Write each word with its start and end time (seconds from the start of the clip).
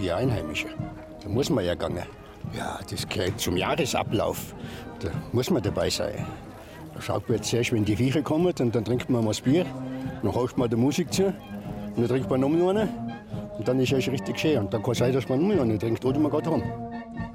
Bier 0.00 0.16
Einheimische. 0.16 0.68
Da 1.22 1.28
muss 1.28 1.50
man 1.50 1.62
ja 1.62 1.74
gehen. 1.74 1.98
Ja, 2.56 2.80
das 2.90 3.06
gehört 3.06 3.38
zum 3.38 3.56
Jahresablauf. 3.56 4.54
Da 5.00 5.10
muss 5.32 5.50
man 5.50 5.62
dabei 5.62 5.90
sein. 5.90 6.26
Da 6.94 7.02
schaut 7.02 7.28
man 7.28 7.36
jetzt 7.36 7.52
erst, 7.52 7.72
wenn 7.72 7.84
die 7.84 7.96
Viecher 7.96 8.22
kommen, 8.22 8.46
und 8.46 8.74
dann 8.74 8.84
trinkt 8.84 9.10
man 9.10 9.22
mal 9.22 9.30
das 9.30 9.42
Bier. 9.42 9.66
Dann 10.22 10.34
hört 10.34 10.56
man 10.56 10.70
der 10.70 10.78
Musik 10.78 11.12
zu. 11.12 11.26
Und 11.26 11.98
dann 11.98 12.08
trinkt 12.08 12.30
man 12.30 12.40
noch 12.40 12.48
einen. 12.48 12.88
Und 13.58 13.68
dann 13.68 13.78
ist 13.78 13.92
es 13.92 14.08
richtig 14.08 14.38
schön. 14.38 14.58
Und 14.58 14.72
dann 14.72 14.82
kann 14.82 14.92
es 14.92 14.98
sein, 14.98 15.12
dass 15.12 15.28
man 15.28 15.46
noch 15.46 15.60
einen 15.60 15.78
trinkt 15.78 16.02
oder 16.02 16.18
man 16.18 16.32
geht 16.32 16.46
heim. 16.46 16.62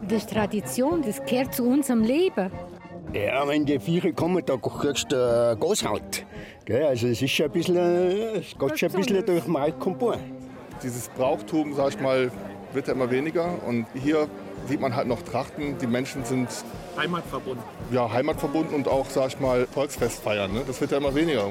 Das 0.07 0.23
ist 0.23 0.31
Tradition, 0.31 1.03
das 1.03 1.23
gehört 1.23 1.53
zu 1.53 1.65
unserem 1.65 2.01
Leben. 2.01 2.51
Ja, 3.13 3.47
wenn 3.47 3.63
die 3.63 3.79
Viecher 3.79 4.11
kommen, 4.11 4.43
da 4.43 4.57
kriegst 4.57 5.11
du 5.11 5.15
äh, 5.15 5.55
Gashaut. 5.59 6.25
Also 6.67 7.07
es 7.07 7.21
ist 7.21 7.29
schon 7.29 7.45
ein 7.45 7.51
bisschen, 7.51 7.77
äh, 7.77 8.39
es 8.39 8.57
geht 8.57 8.79
schon 8.79 8.89
ein 8.89 8.95
bisschen 8.95 9.23
durch 9.23 9.47
und 9.47 9.99
Bohr. 9.99 10.17
Dieses 10.83 11.07
Brauchtum, 11.09 11.73
sag 11.75 11.89
ich 11.89 12.01
mal, 12.01 12.31
wird 12.75 12.87
ja 12.87 12.93
immer 12.93 13.09
weniger. 13.09 13.63
Und 13.65 13.87
hier 13.93 14.27
sieht 14.67 14.81
man 14.81 14.95
halt 14.95 15.07
noch 15.07 15.21
Trachten. 15.21 15.77
Die 15.79 15.87
Menschen 15.87 16.23
sind 16.25 16.49
Heimatverbunden. 16.97 17.63
ja, 17.91 18.11
heimatverbunden 18.11 18.75
und 18.75 18.87
auch, 18.87 19.09
sag 19.09 19.29
ich 19.29 19.39
mal, 19.39 19.65
Volksfest 19.67 20.21
feiern. 20.21 20.53
Ne? 20.53 20.61
Das 20.67 20.79
wird 20.81 20.91
ja 20.91 20.97
immer 20.97 21.15
weniger. 21.15 21.49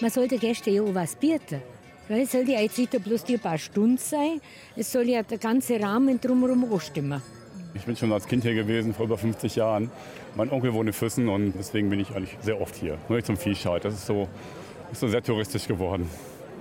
Man 0.00 0.10
soll 0.10 0.28
den 0.28 0.40
Gästen 0.40 0.74
ja 0.74 0.82
auch 0.82 0.94
was 0.94 1.14
bieten. 1.14 1.62
Weil 2.08 2.22
Es 2.22 2.32
soll 2.32 2.48
ja 2.48 2.60
jetzt 2.60 2.76
nicht 2.76 2.90
bloß 3.02 3.24
die 3.24 3.38
paar 3.38 3.56
Stunden 3.58 3.96
sein, 3.96 4.40
es 4.76 4.90
soll 4.90 5.08
ja 5.08 5.22
der 5.22 5.38
ganze 5.38 5.80
Rahmen 5.80 6.20
drumherum 6.20 6.70
auch 6.72 6.80
stimmen. 6.80 7.22
Ich 7.74 7.84
bin 7.84 7.96
schon 7.96 8.12
als 8.12 8.26
Kind 8.26 8.42
hier 8.42 8.54
gewesen, 8.54 8.92
vor 8.92 9.06
über 9.06 9.16
50 9.16 9.56
Jahren. 9.56 9.90
Mein 10.34 10.50
Onkel 10.50 10.74
wohnt 10.74 10.88
in 10.88 10.92
Füssen 10.92 11.28
und 11.28 11.54
deswegen 11.58 11.88
bin 11.88 12.00
ich 12.00 12.10
eigentlich 12.14 12.36
sehr 12.42 12.60
oft 12.60 12.74
hier. 12.74 12.98
Nur 13.08 13.16
nicht 13.16 13.26
zum 13.26 13.36
Viehscheid. 13.36 13.84
Das 13.84 13.94
ist 13.94 14.06
so, 14.06 14.28
ist 14.90 15.00
so 15.00 15.08
sehr 15.08 15.22
touristisch 15.22 15.66
geworden. 15.66 16.10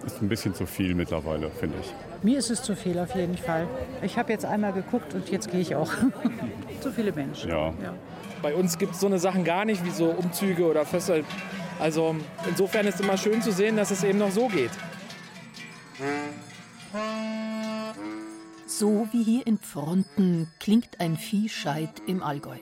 Ist 0.05 0.21
ein 0.21 0.29
bisschen 0.29 0.53
zu 0.55 0.65
viel 0.65 0.95
mittlerweile, 0.95 1.49
finde 1.51 1.77
ich. 1.81 1.93
Mir 2.23 2.39
ist 2.39 2.49
es 2.49 2.63
zu 2.63 2.75
viel 2.75 2.99
auf 2.99 3.15
jeden 3.15 3.37
Fall. 3.37 3.67
Ich 4.01 4.17
habe 4.17 4.31
jetzt 4.31 4.45
einmal 4.45 4.73
geguckt 4.73 5.13
und 5.13 5.29
jetzt 5.29 5.51
gehe 5.51 5.62
ich 5.62 5.76
auch. 5.76 5.91
zu 6.81 6.91
viele 6.91 7.12
Menschen. 7.12 7.49
Ja. 7.49 7.73
Bei 8.41 8.55
uns 8.55 8.77
gibt 8.77 8.93
es 8.95 8.99
so 8.99 9.07
eine 9.07 9.20
Sachen 9.20 9.43
gar 9.43 9.65
nicht, 9.65 9.85
wie 9.85 9.91
so 9.91 10.05
Umzüge 10.05 10.65
oder 10.65 10.85
Feste. 10.85 11.23
Also 11.79 12.15
insofern 12.48 12.87
ist 12.87 12.95
es 12.95 13.01
immer 13.01 13.17
schön 13.17 13.41
zu 13.41 13.51
sehen, 13.51 13.76
dass 13.76 13.91
es 13.91 14.03
eben 14.03 14.20
noch 14.20 14.31
so 14.31 14.48
geht. 14.48 14.71
So 18.67 19.07
wie 19.11 19.23
hier 19.23 19.45
in 19.45 19.57
Pfronten 19.59 20.48
klingt 20.59 20.99
ein 20.99 21.15
Viehscheid 21.17 21.89
im 22.07 22.23
Allgäu. 22.23 22.57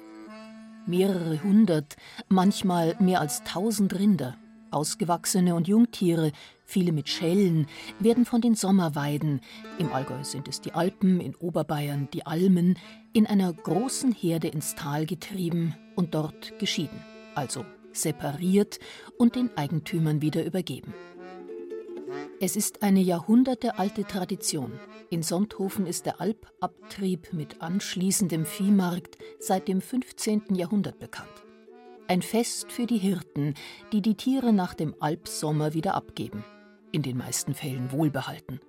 Mehrere 0.85 1.41
hundert, 1.43 1.95
manchmal 2.27 2.95
mehr 2.99 3.21
als 3.21 3.43
tausend 3.43 3.97
Rinder, 3.97 4.35
ausgewachsene 4.71 5.55
und 5.55 5.67
Jungtiere, 5.67 6.31
viele 6.65 6.91
mit 6.91 7.09
Schellen, 7.09 7.67
werden 7.99 8.25
von 8.25 8.41
den 8.41 8.55
Sommerweiden, 8.55 9.41
im 9.77 9.91
Allgäu 9.91 10.23
sind 10.23 10.47
es 10.47 10.61
die 10.61 10.73
Alpen, 10.73 11.19
in 11.19 11.35
Oberbayern 11.35 12.07
die 12.13 12.25
Almen, 12.25 12.77
in 13.13 13.25
einer 13.25 13.51
großen 13.51 14.11
Herde 14.11 14.47
ins 14.47 14.75
Tal 14.75 15.05
getrieben 15.05 15.75
und 15.95 16.13
dort 16.13 16.57
geschieden, 16.59 17.01
also 17.35 17.65
separiert 17.91 18.79
und 19.17 19.35
den 19.35 19.49
Eigentümern 19.57 20.21
wieder 20.21 20.45
übergeben. 20.45 20.93
Es 22.39 22.55
ist 22.55 22.83
eine 22.83 23.01
jahrhundertealte 23.01 24.05
Tradition. 24.05 24.79
In 25.09 25.23
Sonthofen 25.23 25.85
ist 25.85 26.05
der 26.05 26.21
Alpabtrieb 26.21 27.33
mit 27.33 27.61
anschließendem 27.61 28.45
Viehmarkt 28.45 29.17
seit 29.39 29.67
dem 29.67 29.81
15. 29.81 30.55
Jahrhundert 30.55 30.99
bekannt. 30.99 31.48
Ein 32.09 32.23
Fest 32.23 32.71
für 32.71 32.87
die 32.87 32.97
Hirten, 32.97 33.53
die 33.93 34.01
die 34.01 34.15
Tiere 34.15 34.51
nach 34.51 34.73
dem 34.73 34.95
Alpsommer 34.99 35.75
wieder 35.75 35.93
abgeben, 35.93 36.43
in 36.91 37.03
den 37.03 37.17
meisten 37.17 37.53
Fällen 37.53 37.91
wohlbehalten. 37.91 38.59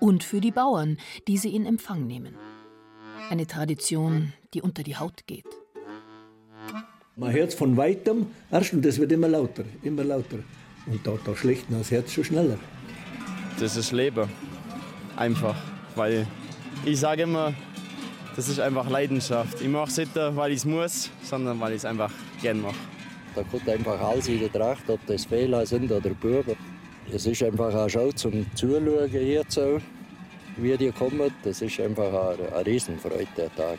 Und 0.00 0.24
für 0.24 0.40
die 0.40 0.50
Bauern, 0.50 0.98
die 1.28 1.38
sie 1.38 1.54
in 1.54 1.64
Empfang 1.64 2.08
nehmen. 2.08 2.34
Eine 3.30 3.46
Tradition, 3.46 4.32
die 4.52 4.62
unter 4.62 4.82
die 4.82 4.96
Haut 4.96 5.28
geht. 5.28 5.46
Man 7.14 7.30
hört 7.30 7.50
es 7.50 7.54
von 7.54 7.76
weitem 7.76 8.26
erst 8.50 8.72
und 8.72 8.84
das 8.84 8.98
wird 8.98 9.12
immer 9.12 9.28
lauter, 9.28 9.62
immer 9.84 10.02
lauter. 10.02 10.38
Und 10.86 11.06
da, 11.06 11.16
da 11.24 11.36
schlägt 11.36 11.70
man 11.70 11.78
das 11.78 11.92
Herz 11.92 12.10
schon 12.10 12.24
schneller. 12.24 12.58
Das 13.60 13.76
ist 13.76 13.92
Leben. 13.92 14.28
Einfach. 15.14 15.54
Weil 15.94 16.26
ich 16.84 16.98
sage 16.98 17.22
immer, 17.22 17.54
das 18.36 18.48
ist 18.48 18.60
einfach 18.60 18.88
Leidenschaft. 18.88 19.60
Ich 19.60 19.68
mache 19.68 19.90
es 19.90 19.96
nicht, 19.96 20.14
weil 20.14 20.52
ich 20.52 20.58
es 20.58 20.64
muss, 20.64 21.10
sondern 21.22 21.60
weil 21.60 21.72
ich 21.72 21.78
es 21.78 21.84
einfach 21.84 22.10
gern 22.40 22.60
mache. 22.60 22.74
Da 23.34 23.42
kommt 23.44 23.68
einfach 23.68 24.00
alles 24.00 24.28
in 24.28 24.40
der 24.40 24.52
Tracht, 24.52 24.88
ob 24.88 25.04
das 25.06 25.24
Fehler 25.24 25.64
sind 25.64 25.90
oder 25.90 26.10
Buben. 26.10 26.56
Es 27.12 27.26
ist 27.26 27.42
einfach 27.42 27.74
eine 27.74 27.90
Schau 27.90 28.12
zum 28.12 28.46
Zuschauen 28.54 29.08
hier 29.08 29.42
so, 29.48 29.78
wie 30.56 30.76
die 30.76 30.90
kommen. 30.90 31.32
Das 31.42 31.62
ist 31.62 31.80
einfach 31.80 32.36
eine, 32.38 32.52
eine 32.54 32.66
Riesenfreude, 32.66 33.26
der 33.36 33.54
Tag. 33.54 33.78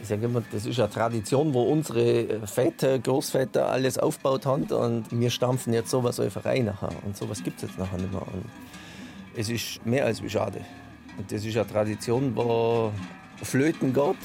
Ich 0.00 0.08
sage 0.08 0.26
immer, 0.26 0.42
das 0.52 0.64
ist 0.64 0.78
eine 0.78 0.90
Tradition, 0.90 1.52
wo 1.52 1.62
unsere 1.62 2.46
Väter, 2.46 2.98
Großväter 2.98 3.68
alles 3.68 3.98
aufgebaut 3.98 4.46
haben 4.46 4.64
und 4.64 5.06
wir 5.10 5.30
stampfen 5.30 5.72
jetzt 5.72 5.90
sowas 5.90 6.20
auf 6.20 6.44
rein 6.44 6.66
nachher. 6.66 6.90
Und 7.04 7.16
sowas 7.16 7.42
gibt 7.42 7.56
es 7.56 7.68
jetzt 7.68 7.78
nachher 7.78 7.98
nicht 7.98 8.12
mehr. 8.12 8.22
Und 8.22 8.44
es 9.36 9.48
ist 9.48 9.84
mehr 9.84 10.04
als 10.06 10.22
wie 10.22 10.30
schade. 10.30 10.60
Und 11.16 11.32
das 11.32 11.44
ist 11.44 11.56
eine 11.56 11.66
Tradition, 11.66 12.34
wo 12.36 12.92
flöten 13.42 13.92
geht. 13.92 14.16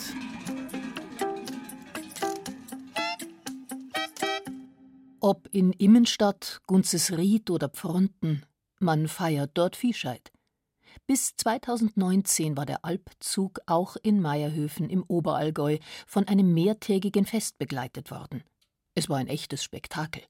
Ob 5.20 5.48
in 5.54 5.72
Immenstadt, 5.72 6.60
Gunzesried 6.68 7.50
oder 7.50 7.70
Pfronten, 7.70 8.46
man 8.80 9.08
feiert 9.08 9.52
dort 9.54 9.76
Viehscheid. 9.78 10.32
Bis 11.08 11.36
2019 11.38 12.58
war 12.58 12.66
der 12.66 12.84
Alpzug 12.84 13.60
auch 13.66 13.96
in 14.04 14.22
Meierhöfen 14.22 14.90
im 14.90 15.04
Oberallgäu 15.08 15.78
von 16.06 16.28
einem 16.28 16.54
mehrtägigen 16.54 17.26
Fest 17.26 17.58
begleitet 17.58 18.12
worden. 18.12 18.44
Es 18.96 19.10
war 19.10 19.18
ein 19.18 19.28
echtes 19.28 19.64
Spektakel. 19.64 20.24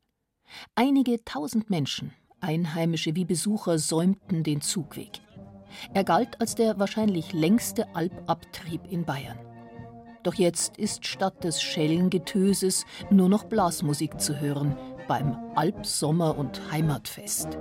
Einige 0.75 1.23
tausend 1.25 1.69
Menschen, 1.69 2.13
Einheimische 2.39 3.15
wie 3.15 3.25
Besucher, 3.25 3.79
säumten 3.79 4.43
den 4.43 4.61
Zugweg. 4.61 5.21
Er 5.93 6.03
galt 6.03 6.39
als 6.39 6.55
der 6.55 6.79
wahrscheinlich 6.79 7.33
längste 7.33 7.85
Alpabtrieb 7.95 8.81
in 8.89 9.05
Bayern. 9.05 9.37
Doch 10.23 10.35
jetzt 10.35 10.77
ist 10.77 11.05
statt 11.05 11.43
des 11.43 11.61
Schellengetöses 11.61 12.85
nur 13.09 13.27
noch 13.27 13.43
Blasmusik 13.43 14.21
zu 14.21 14.39
hören 14.39 14.77
beim 15.07 15.35
Alpsommer- 15.55 16.37
und 16.37 16.61
Heimatfest. 16.71 17.57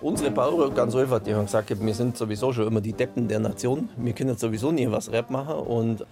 Unsere 0.00 0.30
Bauern, 0.30 0.74
ganz 0.74 0.94
einfach, 0.94 1.20
die 1.20 1.34
haben 1.34 1.46
gesagt, 1.46 1.70
wir 1.78 1.94
sind 1.94 2.16
sowieso 2.16 2.52
schon 2.52 2.66
immer 2.66 2.80
die 2.80 2.92
Deppen 2.92 3.28
der 3.28 3.38
Nation. 3.40 3.88
Wir 3.96 4.12
können 4.12 4.36
sowieso 4.36 4.70
nie 4.70 4.90
was 4.90 5.10
Rap 5.10 5.30
machen. 5.30 5.54
Und 5.54 6.06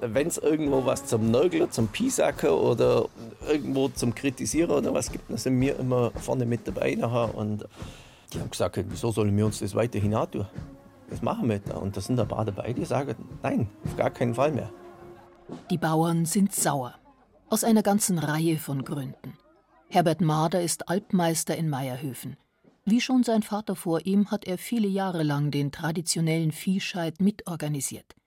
wenn 0.00 0.28
es 0.28 0.38
irgendwo 0.38 0.84
was 0.84 1.06
zum 1.06 1.30
Nörgeln, 1.30 1.70
zum 1.70 1.88
Piesacken 1.88 2.50
oder 2.50 3.06
irgendwo 3.48 3.88
zum 3.88 4.14
Kritisieren 4.14 4.70
oder 4.70 4.94
was 4.94 5.10
gibt, 5.10 5.28
dann 5.30 5.36
sind 5.36 5.60
wir 5.60 5.78
immer 5.78 6.10
vorne 6.12 6.46
mit 6.46 6.66
dabei. 6.66 6.94
Nachher. 6.94 7.34
Und 7.34 7.64
die 8.32 8.40
haben 8.40 8.50
gesagt, 8.50 8.78
wieso 8.88 9.10
sollen 9.10 9.36
wir 9.36 9.46
uns 9.46 9.60
das 9.60 9.74
weiterhin 9.74 10.14
antun? 10.14 10.46
Das 11.10 11.22
machen 11.22 11.48
wir 11.48 11.56
nicht. 11.56 11.70
Und 11.72 11.96
da 11.96 12.00
sind 12.00 12.20
ein 12.20 12.28
paar 12.28 12.44
dabei, 12.44 12.72
die 12.72 12.84
sagen, 12.84 13.16
nein, 13.42 13.68
auf 13.84 13.96
gar 13.96 14.10
keinen 14.10 14.34
Fall 14.34 14.52
mehr. 14.52 14.70
Die 15.70 15.78
Bauern 15.78 16.26
sind 16.26 16.54
sauer. 16.54 16.94
Aus 17.48 17.64
einer 17.64 17.82
ganzen 17.82 18.18
Reihe 18.18 18.58
von 18.58 18.84
Gründen. 18.84 19.38
Herbert 19.88 20.20
Marder 20.20 20.60
ist 20.60 20.90
Alpmeister 20.90 21.56
in 21.56 21.70
Meierhöfen. 21.70 22.36
Wie 22.84 23.00
schon 23.00 23.22
sein 23.22 23.42
Vater 23.42 23.74
vor 23.74 24.04
ihm 24.04 24.30
hat 24.30 24.46
er 24.46 24.58
viele 24.58 24.88
Jahre 24.88 25.22
lang 25.22 25.50
den 25.50 25.72
traditionellen 25.72 26.52
Viehscheid 26.52 27.20
mitorganisiert. 27.20 28.17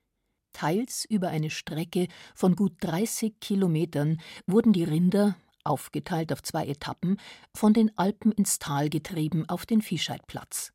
Teils 0.52 1.04
über 1.04 1.28
eine 1.28 1.50
Strecke 1.50 2.08
von 2.34 2.56
gut 2.56 2.72
30 2.80 3.40
Kilometern 3.40 4.20
wurden 4.46 4.72
die 4.72 4.84
Rinder, 4.84 5.36
aufgeteilt 5.64 6.32
auf 6.32 6.42
zwei 6.42 6.66
Etappen, 6.66 7.18
von 7.54 7.72
den 7.72 7.96
Alpen 7.96 8.32
ins 8.32 8.58
Tal 8.58 8.88
getrieben 8.88 9.48
auf 9.48 9.66
den 9.66 9.82
Viehscheidplatz. 9.82 10.72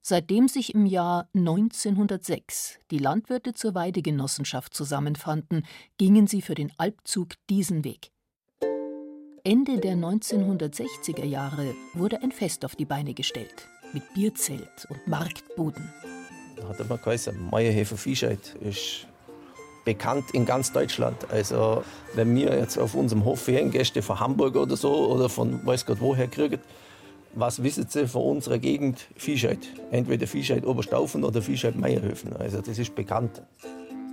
Seitdem 0.00 0.48
sich 0.48 0.74
im 0.74 0.86
Jahr 0.86 1.28
1906 1.34 2.78
die 2.90 2.98
Landwirte 2.98 3.52
zur 3.52 3.74
Weidegenossenschaft 3.74 4.72
zusammenfanden, 4.72 5.66
gingen 5.98 6.26
sie 6.26 6.40
für 6.40 6.54
den 6.54 6.72
Alpzug 6.78 7.34
diesen 7.50 7.84
Weg. 7.84 8.10
Ende 9.44 9.78
der 9.78 9.96
1960er 9.96 11.24
Jahre 11.24 11.74
wurde 11.94 12.22
ein 12.22 12.32
Fest 12.32 12.64
auf 12.64 12.76
die 12.76 12.84
Beine 12.84 13.14
gestellt, 13.14 13.66
mit 13.92 14.02
Bierzelt 14.14 14.86
und 14.88 15.06
Marktbuden. 15.06 15.92
Hat 16.68 16.80
immer 16.80 16.98
geheißen, 16.98 17.48
Meierhefer 17.50 17.96
Viehscheid 17.96 18.56
ist 18.60 19.06
bekannt 19.84 20.32
in 20.32 20.44
ganz 20.44 20.70
Deutschland. 20.72 21.16
Also 21.30 21.82
wenn 22.14 22.34
wir 22.36 22.58
jetzt 22.58 22.78
auf 22.78 22.94
unserem 22.94 23.24
Hof 23.24 23.40
Feriengäste 23.40 24.02
von 24.02 24.20
Hamburg 24.20 24.56
oder 24.56 24.76
so 24.76 25.10
oder 25.10 25.30
von 25.30 25.64
weiß 25.64 25.86
Gott 25.86 26.00
woher 26.00 26.28
kriegen, 26.28 26.60
was 27.34 27.62
wissen 27.62 27.86
Sie 27.88 28.06
von 28.06 28.22
unserer 28.36 28.58
Gegend? 28.58 29.06
Viehscheid. 29.16 29.60
Entweder 29.90 30.26
Viehscheid 30.26 30.66
Oberstaufen 30.66 31.24
oder 31.24 31.40
Viehscheid 31.40 31.76
Meierhöfen. 31.76 32.36
Also 32.36 32.60
das 32.60 32.78
ist 32.78 32.94
bekannt. 32.94 33.42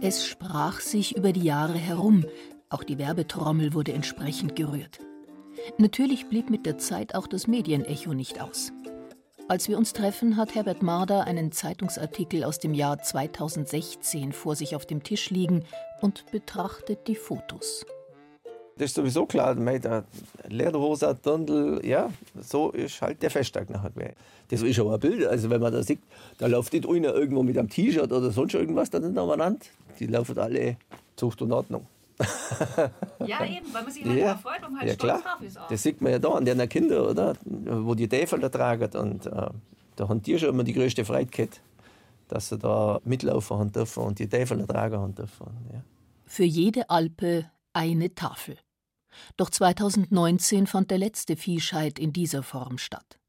Es 0.01 0.25
sprach 0.25 0.79
sich 0.79 1.17
über 1.17 1.33
die 1.33 1.43
Jahre 1.43 1.77
herum, 1.77 2.25
auch 2.69 2.83
die 2.83 2.97
Werbetrommel 2.97 3.73
wurde 3.73 3.93
entsprechend 3.93 4.55
gerührt. 4.55 4.99
Natürlich 5.77 6.27
blieb 6.27 6.49
mit 6.49 6.65
der 6.65 6.77
Zeit 6.77 7.15
auch 7.15 7.27
das 7.27 7.47
Medienecho 7.47 8.13
nicht 8.13 8.41
aus. 8.41 8.71
Als 9.47 9.69
wir 9.69 9.77
uns 9.77 9.93
treffen, 9.93 10.37
hat 10.37 10.55
Herbert 10.55 10.81
Marder 10.81 11.25
einen 11.25 11.51
Zeitungsartikel 11.51 12.43
aus 12.43 12.57
dem 12.57 12.73
Jahr 12.73 12.97
2016 12.97 14.31
vor 14.31 14.55
sich 14.55 14.75
auf 14.75 14.87
dem 14.87 15.03
Tisch 15.03 15.29
liegen 15.29 15.65
und 16.01 16.25
betrachtet 16.31 17.07
die 17.07 17.15
Fotos. 17.15 17.85
Das 18.77 18.85
ist 18.85 18.95
sowieso 18.95 19.27
klar, 19.27 19.53
der 19.53 20.03
Lederhose, 20.47 21.15
Dirndl, 21.23 21.79
ja, 21.85 22.09
so 22.41 22.71
ist 22.71 22.99
halt 23.03 23.21
der 23.21 23.29
Festtag 23.29 23.69
nachher. 23.69 24.13
Das 24.49 24.63
ist 24.63 24.79
aber 24.79 24.95
ein 24.95 24.99
Bild, 24.99 25.27
also 25.27 25.47
wenn 25.51 25.61
man 25.61 25.71
da 25.71 25.83
sieht, 25.83 25.99
da 26.39 26.47
läuft 26.47 26.73
nicht 26.73 26.89
einer 26.89 27.13
irgendwo 27.13 27.43
mit 27.43 27.55
einem 27.55 27.69
T-Shirt 27.69 28.11
oder 28.11 28.31
sonst 28.31 28.55
irgendwas 28.55 28.89
da 28.89 28.99
nebeneinander. 28.99 29.59
Die 29.99 30.07
laufen 30.07 30.39
alle 30.39 30.77
Zucht 31.15 31.43
und 31.43 31.51
Ordnung. 31.51 31.85
ja, 33.25 33.45
eben, 33.45 33.73
weil 33.73 33.83
man 33.83 33.91
sich 33.91 34.05
halt 34.05 34.17
ja. 34.17 34.37
freut 34.37 34.65
und 34.65 34.77
halt 34.77 34.87
ja, 34.87 34.93
stolz 34.93 35.21
klar. 35.21 35.21
drauf 35.21 35.41
ist. 35.41 35.59
Auch. 35.59 35.67
Das 35.67 35.83
sieht 35.83 36.01
man 36.01 36.13
ja 36.13 36.19
da 36.19 36.29
an 36.29 36.45
den 36.45 36.69
Kindern, 36.69 37.05
oder? 37.05 37.35
Wo 37.43 37.93
die 37.93 38.07
Täfel 38.07 38.39
da 38.39 38.49
tragen. 38.49 38.97
Und 38.97 39.25
äh, 39.25 39.49
da 39.95 40.09
haben 40.09 40.21
die 40.21 40.39
schon 40.39 40.49
immer 40.49 40.63
die 40.63 40.73
größte 40.73 41.03
Freude 41.03 41.29
gehabt, 41.29 41.61
dass 42.27 42.49
sie 42.49 42.57
da 42.57 43.01
mitlaufen 43.03 43.57
haben 43.57 43.71
dürfen 43.71 44.03
und 44.03 44.19
die 44.19 44.29
Täfel 44.29 44.65
tragen 44.65 44.97
haben 44.97 45.15
dürfen. 45.15 45.47
Ja. 45.73 45.81
Für 46.25 46.45
jede 46.45 46.89
Alpe 46.89 47.51
eine 47.73 48.13
Tafel. 48.15 48.57
Doch 49.37 49.49
2019 49.49 50.67
fand 50.67 50.91
der 50.91 50.97
letzte 50.97 51.35
Viehscheid 51.35 51.99
in 51.99 52.13
dieser 52.13 52.43
Form 52.43 52.77
statt. 52.77 53.19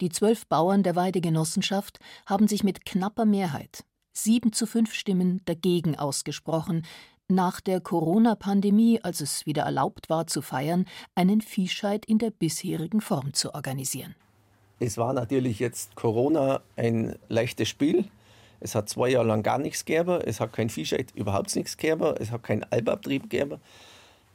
Die 0.00 0.08
zwölf 0.08 0.46
Bauern 0.46 0.82
der 0.82 0.96
Weidegenossenschaft 0.96 1.98
haben 2.26 2.48
sich 2.48 2.64
mit 2.64 2.84
knapper 2.86 3.26
Mehrheit, 3.26 3.84
sieben 4.12 4.52
zu 4.52 4.66
fünf 4.66 4.94
Stimmen 4.94 5.42
dagegen 5.44 5.96
ausgesprochen, 5.96 6.86
nach 7.30 7.60
der 7.60 7.80
Corona-Pandemie, 7.80 9.00
als 9.02 9.20
es 9.20 9.46
wieder 9.46 9.62
erlaubt 9.62 10.10
war 10.10 10.26
zu 10.26 10.42
feiern, 10.42 10.86
einen 11.14 11.40
Viehscheid 11.40 12.04
in 12.04 12.18
der 12.18 12.30
bisherigen 12.30 13.00
Form 13.00 13.32
zu 13.32 13.54
organisieren. 13.54 14.14
Es 14.78 14.96
war 14.96 15.12
natürlich 15.12 15.58
jetzt 15.58 15.94
Corona 15.94 16.60
ein 16.76 17.16
leichtes 17.28 17.68
Spiel. 17.68 18.06
Es 18.60 18.74
hat 18.74 18.88
zwei 18.88 19.10
Jahre 19.10 19.26
lang 19.26 19.42
gar 19.42 19.58
nichts 19.58 19.84
gegeben. 19.84 20.20
Es 20.24 20.40
hat 20.40 20.52
kein 20.52 20.70
Viehscheid, 20.70 21.12
überhaupt 21.14 21.54
nichts 21.54 21.76
gegeben. 21.76 22.14
Es 22.18 22.30
hat 22.30 22.42
keinen 22.42 22.64
Albabtrieb 22.64 23.24
gegeben. 23.24 23.60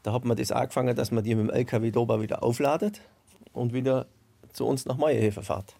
Da 0.04 0.14
hat 0.14 0.24
man 0.24 0.38
das 0.38 0.52
angefangen, 0.52 0.96
dass 0.96 1.12
man 1.12 1.24
die 1.24 1.34
mit 1.34 1.48
dem 1.48 1.56
LKW 1.56 1.90
Dober 1.90 2.22
wieder 2.22 2.44
aufladet 2.44 3.02
und 3.54 3.74
wieder 3.74 4.06
zu 4.54 4.66
uns 4.68 4.86
nach 4.86 4.98
Meierhefe 4.98 5.42
fährt. 5.42 5.76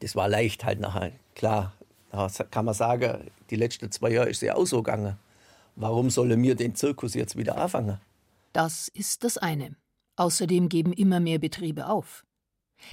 Das 0.00 0.14
war 0.14 0.28
leicht 0.28 0.64
halt 0.64 0.80
nachher. 0.80 1.12
Klar, 1.34 1.72
da 2.12 2.28
kann 2.50 2.64
man 2.64 2.74
sagen, 2.74 3.30
die 3.50 3.56
letzten 3.56 3.90
zwei 3.90 4.10
Jahre 4.10 4.30
ist 4.30 4.40
sie 4.40 4.50
auch 4.50 4.66
so 4.66 4.82
gegangen. 4.82 5.16
Warum 5.80 6.10
sollen 6.10 6.42
wir 6.42 6.56
den 6.56 6.74
Zirkus 6.74 7.14
jetzt 7.14 7.38
wieder 7.38 7.56
anfangen? 7.56 7.98
Das 8.52 8.88
ist 8.88 9.24
das 9.24 9.38
eine. 9.38 9.76
Außerdem 10.16 10.68
geben 10.68 10.92
immer 10.92 11.20
mehr 11.20 11.38
Betriebe 11.38 11.88
auf. 11.88 12.26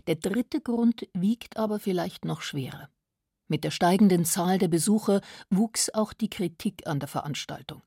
Der 0.08 0.16
dritte 0.16 0.62
Grund 0.62 1.06
wiegt 1.14 1.58
aber 1.58 1.80
vielleicht 1.80 2.24
noch 2.24 2.42
schwerer. 2.42 2.90
Mit 3.50 3.66
der 3.66 3.72
steigenden 3.72 4.24
Zahl 4.24 4.58
der 4.58 4.70
Besucher 4.70 5.20
wuchs 5.50 5.90
auch 5.90 6.14
die 6.14 6.30
Kritik 6.30 6.88
an 6.88 7.02
der 7.02 7.10
Veranstaltung. 7.10 7.82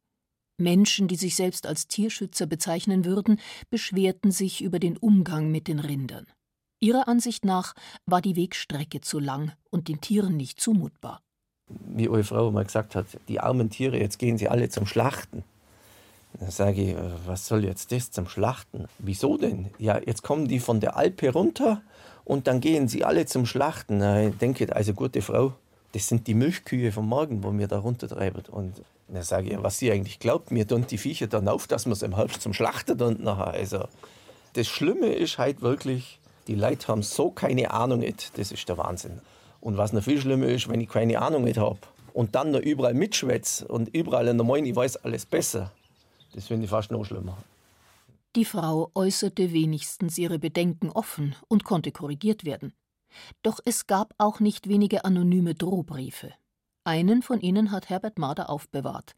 Menschen, 0.58 1.08
die 1.08 1.16
sich 1.16 1.34
selbst 1.34 1.66
als 1.66 1.88
Tierschützer 1.88 2.44
bezeichnen 2.44 3.06
würden, 3.06 3.40
beschwerten 3.70 4.30
sich 4.30 4.60
über 4.60 4.78
den 4.78 4.98
Umgang 4.98 5.50
mit 5.50 5.66
den 5.66 5.78
Rindern. 5.78 6.26
Ihrer 6.78 7.08
Ansicht 7.08 7.46
nach 7.46 7.74
war 8.04 8.20
die 8.20 8.36
Wegstrecke 8.36 9.00
zu 9.00 9.18
lang 9.18 9.52
und 9.70 9.88
den 9.88 10.02
Tieren 10.02 10.36
nicht 10.36 10.60
zumutbar. 10.60 11.22
Wie 11.94 12.08
eure 12.08 12.24
Frau 12.24 12.50
mal 12.50 12.64
gesagt 12.64 12.94
hat, 12.94 13.06
die 13.28 13.40
armen 13.40 13.70
Tiere, 13.70 13.98
jetzt 13.98 14.18
gehen 14.18 14.38
sie 14.38 14.48
alle 14.48 14.68
zum 14.68 14.86
Schlachten. 14.86 15.44
Da 16.38 16.50
sage 16.50 16.82
ich, 16.82 16.88
äh, 16.90 17.10
was 17.26 17.46
soll 17.46 17.64
jetzt 17.64 17.92
das 17.92 18.10
zum 18.10 18.28
Schlachten? 18.28 18.86
Wieso 18.98 19.36
denn? 19.36 19.70
Ja, 19.78 19.98
jetzt 20.04 20.22
kommen 20.22 20.48
die 20.48 20.60
von 20.60 20.80
der 20.80 20.96
Alpe 20.96 21.32
runter 21.32 21.82
und 22.24 22.46
dann 22.46 22.60
gehen 22.60 22.88
sie 22.88 23.04
alle 23.04 23.26
zum 23.26 23.46
Schlachten. 23.46 24.02
Ich 24.28 24.36
denke, 24.36 24.74
also 24.74 24.92
gute 24.92 25.22
Frau, 25.22 25.54
das 25.92 26.06
sind 26.06 26.26
die 26.26 26.34
Milchkühe 26.34 26.92
vom 26.92 27.08
Morgen, 27.08 27.42
wo 27.42 27.50
mir 27.50 27.66
da 27.66 27.78
runtertreiben. 27.78 28.44
Und 28.50 28.82
dann 29.08 29.22
sage 29.22 29.50
ich, 29.50 29.62
was 29.62 29.78
sie 29.78 29.90
eigentlich 29.90 30.20
glaubt, 30.20 30.50
mir 30.50 30.66
tun 30.66 30.86
die 30.88 30.98
Viecher 30.98 31.26
dann 31.26 31.48
auf, 31.48 31.66
dass 31.66 31.86
man 31.86 31.92
es 31.92 32.02
im 32.02 32.14
Herbst 32.14 32.42
zum 32.42 32.54
Schlachten 32.54 33.00
und 33.02 33.22
nachher. 33.22 33.48
Also, 33.48 33.84
das 34.52 34.68
Schlimme 34.68 35.12
ist 35.12 35.38
halt 35.38 35.62
wirklich, 35.62 36.20
die 36.46 36.54
Leute 36.54 36.88
haben 36.88 37.02
so 37.02 37.30
keine 37.30 37.72
Ahnung. 37.72 38.04
Das 38.36 38.52
ist 38.52 38.68
der 38.68 38.78
Wahnsinn. 38.78 39.20
Und 39.60 39.76
was 39.76 39.92
noch 39.92 40.02
viel 40.02 40.20
schlimmer 40.20 40.46
ist, 40.46 40.68
wenn 40.68 40.80
ich 40.80 40.88
keine 40.88 41.20
Ahnung 41.20 41.44
nicht 41.44 41.58
habe 41.58 41.78
und 42.14 42.34
dann 42.34 42.50
noch 42.50 42.60
überall 42.60 42.94
mitschwätze 42.94 43.68
und 43.68 43.88
überall 43.94 44.28
in 44.28 44.38
der 44.38 44.46
Meinung, 44.46 44.66
ich 44.66 44.76
weiß 44.76 44.98
alles 44.98 45.26
besser, 45.26 45.70
das 46.34 46.46
finde 46.46 46.64
ich 46.64 46.70
fast 46.70 46.90
noch 46.90 47.04
schlimmer. 47.04 47.36
Die 48.36 48.44
Frau 48.44 48.90
äußerte 48.94 49.52
wenigstens 49.52 50.16
ihre 50.16 50.38
Bedenken 50.38 50.90
offen 50.90 51.34
und 51.48 51.64
konnte 51.64 51.90
korrigiert 51.90 52.44
werden. 52.44 52.72
Doch 53.42 53.58
es 53.64 53.88
gab 53.88 54.14
auch 54.18 54.38
nicht 54.38 54.68
wenige 54.68 55.04
anonyme 55.04 55.54
Drohbriefe. 55.54 56.32
Einen 56.84 57.22
von 57.22 57.40
ihnen 57.40 57.72
hat 57.72 57.90
Herbert 57.90 58.18
Marder 58.18 58.48
aufbewahrt. 58.48 59.16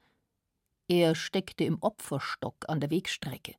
Er 0.88 1.14
steckte 1.14 1.64
im 1.64 1.78
Opferstock 1.80 2.68
an 2.68 2.80
der 2.80 2.90
Wegstrecke. 2.90 3.54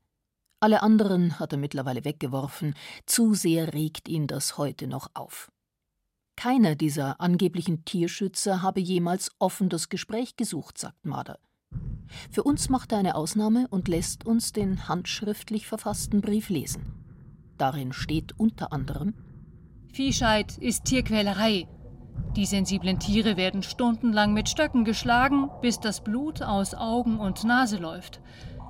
Alle 0.59 0.81
anderen 0.81 1.39
hat 1.39 1.51
er 1.51 1.59
mittlerweile 1.59 2.03
weggeworfen, 2.03 2.73
zu 3.05 3.33
sehr 3.33 3.73
regt 3.73 4.07
ihn 4.07 4.27
das 4.27 4.57
heute 4.57 4.87
noch 4.87 5.11
auf. 5.13 5.51
Keiner 6.35 6.75
dieser 6.75 7.21
angeblichen 7.21 7.85
Tierschützer 7.85 8.61
habe 8.61 8.79
jemals 8.79 9.31
offen 9.39 9.69
das 9.69 9.89
Gespräch 9.89 10.35
gesucht, 10.35 10.77
sagt 10.77 11.05
Marder. 11.05 11.39
Für 12.29 12.43
uns 12.43 12.69
macht 12.69 12.91
er 12.91 12.99
eine 12.99 13.15
Ausnahme 13.15 13.67
und 13.69 13.87
lässt 13.87 14.25
uns 14.25 14.51
den 14.51 14.87
handschriftlich 14.87 15.67
verfassten 15.67 16.21
Brief 16.21 16.49
lesen. 16.49 16.93
Darin 17.57 17.93
steht 17.93 18.37
unter 18.39 18.73
anderem 18.73 19.13
Viehscheid 19.93 20.57
ist 20.57 20.85
Tierquälerei. 20.85 21.67
Die 22.35 22.47
sensiblen 22.47 22.97
Tiere 22.97 23.37
werden 23.37 23.61
stundenlang 23.61 24.33
mit 24.33 24.49
Stöcken 24.49 24.85
geschlagen, 24.85 25.51
bis 25.61 25.79
das 25.79 26.03
Blut 26.03 26.41
aus 26.41 26.73
Augen 26.73 27.19
und 27.19 27.43
Nase 27.43 27.77
läuft. 27.77 28.19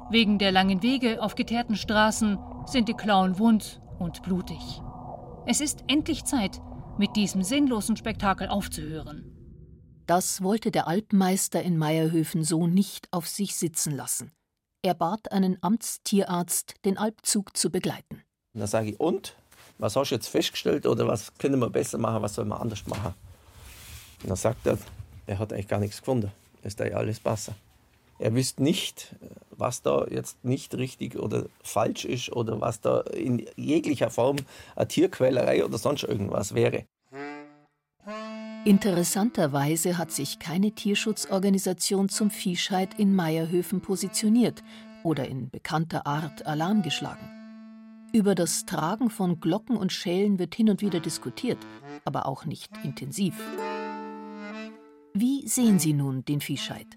Wegen 0.09 0.37
der 0.37 0.51
langen 0.51 0.83
Wege 0.83 1.23
auf 1.23 1.35
geteerten 1.35 1.77
Straßen 1.77 2.37
sind 2.65 2.89
die 2.89 2.93
Klauen 2.93 3.39
wund 3.39 3.81
und 3.99 4.21
blutig. 4.21 4.81
Es 5.45 5.61
ist 5.61 5.85
endlich 5.87 6.25
Zeit, 6.25 6.61
mit 6.97 7.15
diesem 7.15 7.43
sinnlosen 7.43 7.97
Spektakel 7.97 8.47
aufzuhören. 8.47 9.25
Das 10.05 10.43
wollte 10.43 10.69
der 10.69 10.87
Alpmeister 10.87 11.63
in 11.63 11.77
Meierhöfen 11.77 12.43
so 12.43 12.67
nicht 12.67 13.07
auf 13.11 13.27
sich 13.27 13.55
sitzen 13.55 13.95
lassen. 13.95 14.31
Er 14.81 14.93
bat 14.93 15.31
einen 15.31 15.57
Amtstierarzt, 15.61 16.75
den 16.83 16.97
Alpzug 16.97 17.55
zu 17.55 17.71
begleiten. 17.71 18.21
Und 18.53 18.59
dann 18.59 18.67
sage 18.67 18.89
ich, 18.91 18.99
und? 18.99 19.35
Was 19.79 19.95
hast 19.95 20.11
du 20.11 20.15
jetzt 20.15 20.27
festgestellt 20.27 20.85
oder 20.85 21.07
was 21.07 21.33
können 21.37 21.59
wir 21.59 21.69
besser 21.69 21.97
machen, 21.97 22.21
was 22.21 22.35
soll 22.35 22.45
man 22.45 22.61
anders 22.61 22.85
machen? 22.85 23.13
Und 24.21 24.29
dann 24.29 24.37
sagt 24.37 24.67
er, 24.67 24.77
er 25.25 25.39
hat 25.39 25.51
eigentlich 25.51 25.67
gar 25.67 25.79
nichts 25.79 25.99
gefunden. 25.99 26.31
Es 26.61 26.73
ist 26.73 26.79
ja 26.79 26.97
alles 26.97 27.19
besser. 27.19 27.55
Er 28.19 28.35
wüsste 28.35 28.61
nicht, 28.61 29.15
was 29.51 29.81
da 29.81 30.05
jetzt 30.09 30.43
nicht 30.43 30.75
richtig 30.75 31.17
oder 31.17 31.45
falsch 31.63 32.05
ist 32.05 32.31
oder 32.31 32.61
was 32.61 32.81
da 32.81 33.01
in 33.01 33.45
jeglicher 33.55 34.09
Form 34.09 34.37
eine 34.75 34.87
Tierquälerei 34.87 35.65
oder 35.65 35.77
sonst 35.77 36.03
irgendwas 36.03 36.53
wäre. 36.53 36.85
Interessanterweise 38.65 39.97
hat 39.97 40.13
sich 40.13 40.39
keine 40.39 40.71
Tierschutzorganisation 40.71 42.07
zum 42.07 42.29
Viehscheid 42.29 42.97
in 42.97 43.13
Meierhöfen 43.13 43.81
positioniert 43.81 44.63
oder 45.03 45.27
in 45.27 45.49
bekannter 45.49 46.07
Art 46.07 46.45
Alarm 46.45 46.81
geschlagen. 46.81 47.29
Über 48.13 48.35
das 48.35 48.65
Tragen 48.65 49.09
von 49.09 49.41
Glocken 49.41 49.75
und 49.75 49.91
Schellen 49.91 50.39
wird 50.39 50.55
hin 50.55 50.69
und 50.69 50.81
wieder 50.81 51.01
diskutiert, 51.01 51.57
aber 52.05 52.25
auch 52.25 52.45
nicht 52.45 52.71
intensiv. 52.85 53.35
Wie 55.13 55.45
sehen 55.45 55.77
Sie 55.77 55.91
nun 55.91 56.23
den 56.23 56.39
Viehscheid? 56.39 56.87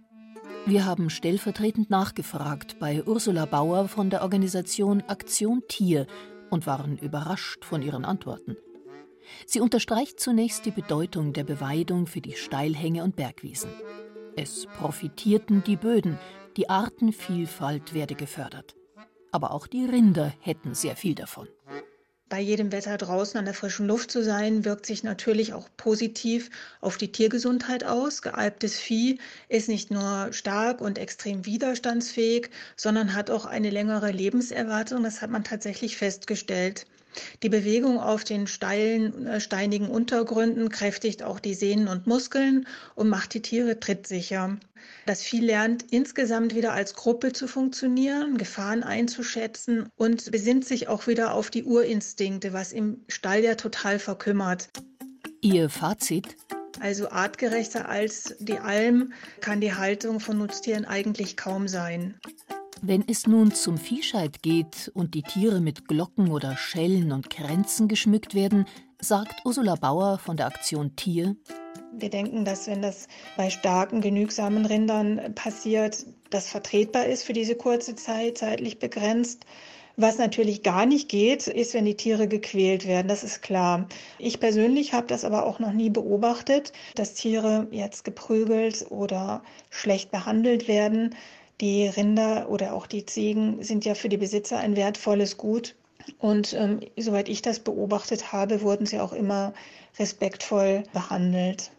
Wir 0.66 0.84
haben 0.84 1.10
stellvertretend 1.10 1.90
nachgefragt 1.90 2.78
bei 2.78 3.02
Ursula 3.04 3.44
Bauer 3.44 3.88
von 3.88 4.08
der 4.08 4.22
Organisation 4.22 5.02
Aktion 5.08 5.62
Tier 5.66 6.06
und 6.48 6.68
waren 6.68 6.96
überrascht 6.96 7.64
von 7.64 7.82
ihren 7.82 8.04
Antworten. 8.04 8.56
Sie 9.46 9.60
unterstreicht 9.60 10.20
zunächst 10.20 10.66
die 10.66 10.70
Bedeutung 10.70 11.32
der 11.32 11.44
Beweidung 11.44 12.06
für 12.06 12.20
die 12.20 12.34
Steilhänge 12.34 13.04
und 13.04 13.16
Bergwiesen. 13.16 13.70
Es 14.36 14.66
profitierten 14.78 15.64
die 15.64 15.76
Böden, 15.76 16.18
die 16.56 16.68
Artenvielfalt 16.68 17.94
werde 17.94 18.14
gefördert. 18.14 18.76
Aber 19.32 19.52
auch 19.52 19.66
die 19.66 19.84
Rinder 19.84 20.32
hätten 20.40 20.74
sehr 20.74 20.96
viel 20.96 21.14
davon 21.14 21.48
bei 22.28 22.40
jedem 22.40 22.72
Wetter 22.72 22.96
draußen 22.96 23.38
an 23.38 23.44
der 23.44 23.54
frischen 23.54 23.86
Luft 23.86 24.10
zu 24.10 24.24
sein, 24.24 24.64
wirkt 24.64 24.86
sich 24.86 25.04
natürlich 25.04 25.52
auch 25.52 25.68
positiv 25.76 26.50
auf 26.80 26.96
die 26.96 27.12
Tiergesundheit 27.12 27.84
aus. 27.84 28.20
Gealbtes 28.20 28.78
Vieh 28.78 29.20
ist 29.48 29.68
nicht 29.68 29.92
nur 29.92 30.32
stark 30.32 30.80
und 30.80 30.98
extrem 30.98 31.46
widerstandsfähig, 31.46 32.50
sondern 32.76 33.14
hat 33.14 33.30
auch 33.30 33.44
eine 33.44 33.70
längere 33.70 34.10
Lebenserwartung. 34.10 35.04
Das 35.04 35.22
hat 35.22 35.30
man 35.30 35.44
tatsächlich 35.44 35.96
festgestellt. 35.96 36.86
Die 37.42 37.48
Bewegung 37.48 37.98
auf 37.98 38.24
den 38.24 38.46
steilen, 38.46 39.26
äh, 39.26 39.40
steinigen 39.40 39.88
Untergründen 39.88 40.68
kräftigt 40.68 41.22
auch 41.22 41.40
die 41.40 41.54
Sehnen 41.54 41.88
und 41.88 42.06
Muskeln 42.06 42.66
und 42.94 43.08
macht 43.08 43.34
die 43.34 43.42
Tiere 43.42 43.80
trittsicher. 43.80 44.58
Das 45.06 45.22
Vieh 45.22 45.40
lernt 45.40 45.84
insgesamt 45.90 46.54
wieder 46.54 46.72
als 46.72 46.94
Gruppe 46.94 47.32
zu 47.32 47.48
funktionieren, 47.48 48.38
Gefahren 48.38 48.82
einzuschätzen 48.82 49.88
und 49.96 50.30
besinnt 50.30 50.64
sich 50.64 50.88
auch 50.88 51.06
wieder 51.06 51.34
auf 51.34 51.50
die 51.50 51.64
Urinstinkte, 51.64 52.52
was 52.52 52.72
im 52.72 53.04
Stall 53.08 53.42
ja 53.42 53.54
total 53.54 53.98
verkümmert. 53.98 54.68
Ihr 55.40 55.68
Fazit? 55.68 56.36
Also 56.80 57.08
artgerechter 57.08 57.88
als 57.88 58.34
die 58.38 58.58
Alm 58.58 59.12
kann 59.40 59.60
die 59.60 59.74
Haltung 59.74 60.20
von 60.20 60.38
Nutztieren 60.38 60.84
eigentlich 60.84 61.36
kaum 61.36 61.68
sein. 61.68 62.18
Wenn 62.82 63.04
es 63.08 63.26
nun 63.26 63.52
zum 63.52 63.78
Viehscheid 63.78 64.42
geht 64.42 64.90
und 64.94 65.14
die 65.14 65.22
Tiere 65.22 65.60
mit 65.60 65.88
Glocken 65.88 66.30
oder 66.30 66.56
Schellen 66.56 67.10
und 67.10 67.30
Kränzen 67.30 67.88
geschmückt 67.88 68.34
werden, 68.34 68.66
sagt 69.00 69.46
Ursula 69.46 69.76
Bauer 69.76 70.18
von 70.18 70.36
der 70.36 70.46
Aktion 70.46 70.94
Tier. 70.94 71.36
Wir 71.92 72.10
denken, 72.10 72.44
dass 72.44 72.66
wenn 72.66 72.82
das 72.82 73.08
bei 73.36 73.48
starken, 73.48 74.02
genügsamen 74.02 74.66
Rindern 74.66 75.34
passiert, 75.34 76.04
das 76.28 76.50
vertretbar 76.50 77.06
ist 77.06 77.22
für 77.22 77.32
diese 77.32 77.54
kurze 77.54 77.94
Zeit, 77.94 78.38
zeitlich 78.38 78.78
begrenzt. 78.78 79.46
Was 79.96 80.18
natürlich 80.18 80.62
gar 80.62 80.84
nicht 80.84 81.08
geht, 81.08 81.46
ist, 81.46 81.72
wenn 81.72 81.86
die 81.86 81.96
Tiere 81.96 82.28
gequält 82.28 82.86
werden, 82.86 83.08
das 83.08 83.24
ist 83.24 83.40
klar. 83.40 83.88
Ich 84.18 84.38
persönlich 84.38 84.92
habe 84.92 85.06
das 85.06 85.24
aber 85.24 85.46
auch 85.46 85.58
noch 85.58 85.72
nie 85.72 85.88
beobachtet, 85.88 86.74
dass 86.94 87.14
Tiere 87.14 87.66
jetzt 87.70 88.04
geprügelt 88.04 88.84
oder 88.90 89.42
schlecht 89.70 90.10
behandelt 90.10 90.68
werden. 90.68 91.14
Die 91.60 91.86
Rinder 91.86 92.50
oder 92.50 92.74
auch 92.74 92.86
die 92.86 93.06
Ziegen 93.06 93.62
sind 93.62 93.84
ja 93.84 93.94
für 93.94 94.10
die 94.10 94.18
Besitzer 94.18 94.58
ein 94.58 94.76
wertvolles 94.76 95.38
Gut. 95.38 95.74
Und 96.18 96.52
ähm, 96.52 96.80
soweit 96.96 97.28
ich 97.28 97.42
das 97.42 97.60
beobachtet 97.60 98.32
habe, 98.32 98.60
wurden 98.60 98.86
sie 98.86 99.00
auch 99.00 99.12
immer 99.12 99.54
respektvoll 99.98 100.82
behandelt. 100.92 101.70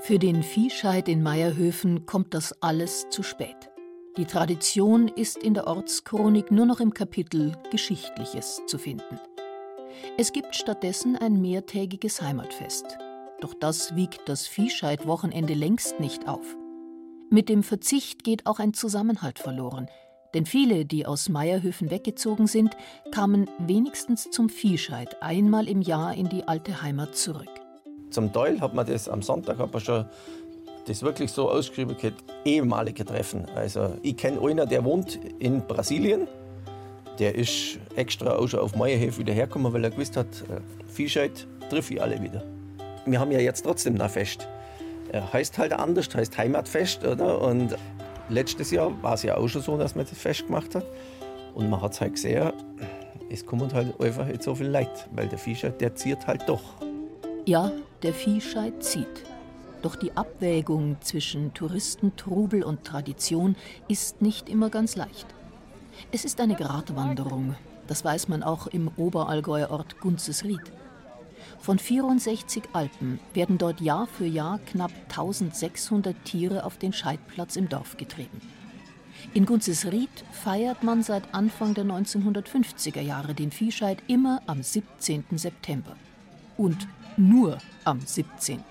Für 0.00 0.18
den 0.18 0.42
Viehscheid 0.42 1.08
in 1.08 1.22
Meierhöfen 1.22 2.04
kommt 2.06 2.34
das 2.34 2.60
alles 2.60 3.08
zu 3.08 3.22
spät. 3.22 3.70
Die 4.16 4.26
Tradition 4.26 5.08
ist 5.08 5.38
in 5.38 5.54
der 5.54 5.66
Ortschronik 5.66 6.50
nur 6.50 6.66
noch 6.66 6.80
im 6.80 6.92
Kapitel 6.92 7.52
Geschichtliches 7.70 8.62
zu 8.66 8.78
finden. 8.78 9.18
Es 10.18 10.32
gibt 10.32 10.54
stattdessen 10.56 11.16
ein 11.16 11.40
mehrtägiges 11.40 12.20
Heimatfest. 12.20 12.98
Doch 13.40 13.54
das 13.54 13.96
wiegt 13.96 14.28
das 14.28 14.46
Viehscheid-Wochenende 14.46 15.54
längst 15.54 16.00
nicht 16.00 16.28
auf. 16.28 16.56
Mit 17.34 17.48
dem 17.48 17.64
Verzicht 17.64 18.22
geht 18.22 18.46
auch 18.46 18.60
ein 18.60 18.74
Zusammenhalt 18.74 19.40
verloren, 19.40 19.88
denn 20.34 20.46
viele, 20.46 20.84
die 20.84 21.04
aus 21.04 21.28
Meierhöfen 21.28 21.90
weggezogen 21.90 22.46
sind, 22.46 22.76
kamen 23.10 23.50
wenigstens 23.58 24.30
zum 24.30 24.48
Viehscheid 24.48 25.20
einmal 25.20 25.66
im 25.66 25.82
Jahr 25.82 26.14
in 26.14 26.28
die 26.28 26.44
alte 26.46 26.80
Heimat 26.80 27.16
zurück. 27.16 27.50
Zum 28.10 28.32
Teil 28.32 28.60
hat 28.60 28.72
man 28.72 28.86
das 28.86 29.08
am 29.08 29.20
Sonntag 29.20 29.58
hat 29.58 29.82
schon 29.82 30.04
das 30.86 31.02
wirklich 31.02 31.32
so 31.32 31.50
ausgeschrieben, 31.50 31.96
ehemalige 32.44 33.04
Treffen. 33.04 33.46
Also 33.56 33.96
ich 34.02 34.16
kenne 34.16 34.40
einen, 34.40 34.68
der 34.68 34.84
wohnt 34.84 35.18
in 35.40 35.66
Brasilien. 35.66 36.28
Der 37.18 37.34
ist 37.34 37.80
extra 37.96 38.36
auch 38.36 38.46
schon 38.46 38.60
auf 38.60 38.76
Meierhöfen 38.76 39.26
wieder 39.26 39.34
hergekommen, 39.34 39.72
weil 39.72 39.82
er 39.82 39.90
gewusst 39.90 40.16
hat, 40.16 40.28
äh, 40.42 40.60
Viehscheid 40.86 41.48
treffe 41.68 41.94
ich 41.94 42.00
alle 42.00 42.22
wieder. 42.22 42.44
Wir 43.06 43.18
haben 43.18 43.32
ja 43.32 43.40
jetzt 43.40 43.62
trotzdem 43.62 44.00
ein 44.00 44.08
Fest. 44.08 44.46
Er 45.14 45.32
heißt 45.32 45.58
halt 45.58 45.72
anders, 45.72 46.08
heißt 46.12 46.36
Heimatfest, 46.36 47.04
oder? 47.04 47.40
Und 47.40 47.76
letztes 48.28 48.72
Jahr 48.72 49.00
war 49.00 49.14
es 49.14 49.22
ja 49.22 49.36
auch 49.36 49.46
schon 49.46 49.62
so, 49.62 49.78
dass 49.78 49.94
man 49.94 50.04
das 50.04 50.18
Fest 50.18 50.48
gemacht 50.48 50.74
hat. 50.74 50.84
Und 51.54 51.70
man 51.70 51.80
hat 51.80 51.92
es 51.92 52.00
halt 52.00 52.14
gesehen, 52.14 52.52
es 53.30 53.46
kommt 53.46 53.72
halt 53.74 54.00
einfach 54.00 54.26
nicht 54.26 54.42
so 54.42 54.56
viel 54.56 54.66
Leid, 54.66 55.08
weil 55.12 55.28
der 55.28 55.38
Viehscheid, 55.38 55.80
der 55.80 55.94
zieht 55.94 56.26
halt 56.26 56.48
doch. 56.48 56.62
Ja, 57.46 57.70
der 58.02 58.12
Viehscheid 58.12 58.82
zieht. 58.82 59.06
Doch 59.82 59.94
die 59.94 60.16
Abwägung 60.16 60.96
zwischen 61.00 61.54
Touristentrubel 61.54 62.64
und 62.64 62.82
Tradition 62.82 63.54
ist 63.86 64.20
nicht 64.20 64.48
immer 64.48 64.68
ganz 64.68 64.96
leicht. 64.96 65.28
Es 66.10 66.24
ist 66.24 66.40
eine 66.40 66.56
Gratwanderung, 66.56 67.54
das 67.86 68.04
weiß 68.04 68.26
man 68.26 68.42
auch 68.42 68.66
im 68.66 68.90
Oberallgäuer 68.96 69.70
Ort 69.70 70.00
Gunzesried. 70.00 70.72
Von 71.64 71.78
64 71.78 72.62
Alpen 72.74 73.18
werden 73.32 73.56
dort 73.56 73.80
Jahr 73.80 74.06
für 74.06 74.26
Jahr 74.26 74.58
knapp 74.66 74.92
1600 75.08 76.14
Tiere 76.22 76.62
auf 76.62 76.76
den 76.76 76.92
Scheidplatz 76.92 77.56
im 77.56 77.70
Dorf 77.70 77.96
getrieben. 77.96 78.42
In 79.32 79.46
Gunzesried 79.46 80.10
feiert 80.30 80.82
man 80.82 81.02
seit 81.02 81.32
Anfang 81.32 81.72
der 81.72 81.86
1950er 81.86 83.00
Jahre 83.00 83.32
den 83.32 83.50
Viehscheid 83.50 83.96
immer 84.08 84.42
am 84.46 84.62
17. 84.62 85.24
September. 85.36 85.96
Und 86.58 86.86
nur 87.16 87.56
am 87.84 87.98
17. 87.98 88.62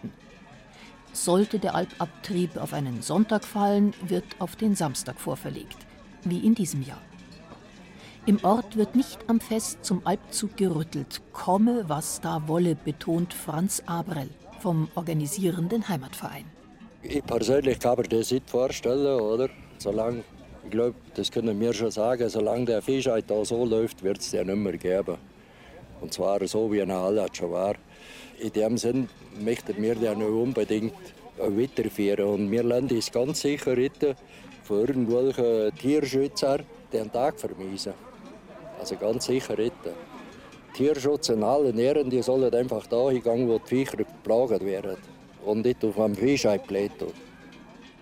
Sollte 1.13 1.57
der 1.57 1.73
Alpabtrieb 1.73 2.57
auf 2.57 2.73
einen 2.73 3.01
Sonntag 3.01 3.43
fallen, 3.43 3.95
wird 4.05 4.25
auf 4.37 4.55
den 4.55 4.75
Samstag 4.75 5.19
vorverlegt, 5.19 5.77
wie 6.25 6.45
in 6.45 6.53
diesem 6.53 6.83
Jahr. 6.83 7.01
Im 8.25 8.41
Ort 8.45 8.77
wird 8.77 8.95
nicht 8.95 9.19
am 9.27 9.41
Fest 9.41 9.79
zum 9.81 10.01
Alpzug 10.05 10.55
gerüttelt. 10.55 11.21
Komme, 11.33 11.83
was 11.87 12.21
da 12.21 12.47
wolle, 12.47 12.73
betont 12.73 13.33
Franz 13.33 13.83
Abrell 13.85 14.29
vom 14.61 14.87
organisierenden 14.95 15.89
Heimatverein. 15.89 16.45
Ich 17.01 17.21
persönlich 17.25 17.79
kann 17.79 17.97
mir 17.97 18.03
das 18.03 18.31
nicht 18.31 18.49
vorstellen, 18.49 19.19
oder? 19.19 19.49
Solange, 19.77 20.23
ich 20.63 20.71
glaube, 20.71 20.95
das 21.15 21.29
können 21.31 21.59
wir 21.59 21.73
schon 21.73 21.91
sagen, 21.91 22.29
solange 22.29 22.63
der 22.63 22.81
Fischheit 22.81 23.25
da 23.27 23.43
so 23.43 23.65
läuft, 23.65 24.01
wird 24.03 24.21
es 24.21 24.31
den 24.31 24.47
nicht 24.47 24.55
mehr 24.55 24.77
geben. 24.77 25.17
Und 25.99 26.13
zwar 26.13 26.47
so, 26.47 26.71
wie 26.71 26.79
er 26.79 26.89
alle 26.89 27.25
schon 27.33 27.51
war. 27.51 27.75
In 28.39 28.53
dem 28.53 28.77
Sinn 28.77 29.09
möchten 29.37 29.81
wir 29.81 29.95
den 29.95 30.23
unbedingt 30.23 30.93
weiterführen. 31.37 32.25
Und 32.25 32.51
wir 32.51 32.63
lassen 32.63 32.87
uns 32.87 33.11
ganz 33.11 33.41
sicher 33.41 33.75
von 34.63 34.79
irgendwelchen 34.79 35.75
Tierschützern 35.75 36.63
den 36.93 37.11
Tag 37.11 37.37
vermiesen. 37.37 37.93
Also 38.83 38.97
ganz 38.97 39.27
sicher 39.27 39.57
retten. 39.57 39.95
Tierschutz 40.73 41.29
in 41.29 41.41
allen 41.41 41.79
Ehren, 41.79 42.09
die 42.09 42.21
sollen 42.21 42.53
einfach 42.53 42.85
da 42.87 43.11
hingehen, 43.11 43.47
wo 43.47 43.57
die 43.57 43.65
Viecher 43.65 43.95
geplagt 43.95 44.65
werden 44.65 44.97
und 45.45 45.63
nicht 45.65 45.85
auf 45.85 45.97
einem 45.97 46.17
Viehscheibplätto. 46.17 47.13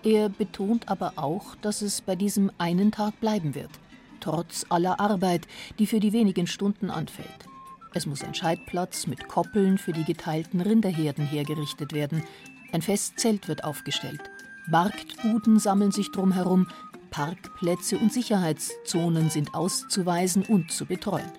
Er 0.02 0.28
betont 0.28 0.88
aber 0.88 1.12
auch, 1.14 1.54
dass 1.62 1.82
es 1.82 2.00
bei 2.00 2.16
diesem 2.16 2.50
einen 2.58 2.90
Tag 2.90 3.20
bleiben 3.20 3.54
wird, 3.54 3.70
trotz 4.18 4.66
aller 4.70 4.98
Arbeit, 4.98 5.46
die 5.78 5.86
für 5.86 6.00
die 6.00 6.12
wenigen 6.12 6.48
Stunden 6.48 6.90
anfällt. 6.90 7.28
Es 7.94 8.04
muss 8.04 8.24
ein 8.24 8.34
Scheidplatz 8.34 9.06
mit 9.06 9.28
Koppeln 9.28 9.78
für 9.78 9.92
die 9.92 10.04
geteilten 10.04 10.60
Rinderherden 10.60 11.24
hergerichtet 11.24 11.92
werden. 11.92 12.24
Ein 12.72 12.82
Festzelt 12.82 13.46
wird 13.46 13.62
aufgestellt. 13.62 14.22
Marktbuden 14.66 15.60
sammeln 15.60 15.92
sich 15.92 16.10
drumherum, 16.10 16.66
Parkplätze 17.12 17.98
und 17.98 18.12
Sicherheitszonen 18.12 19.30
sind 19.30 19.54
auszuweisen 19.54 20.44
und 20.44 20.72
zu 20.72 20.86
betreuen. 20.86 21.30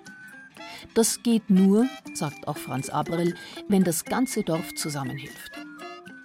Das 0.94 1.22
geht 1.22 1.50
nur, 1.50 1.86
sagt 2.14 2.48
auch 2.48 2.56
Franz 2.56 2.88
Abrell, 2.88 3.34
wenn 3.68 3.84
das 3.84 4.04
ganze 4.04 4.42
Dorf 4.42 4.74
zusammenhilft. 4.74 5.52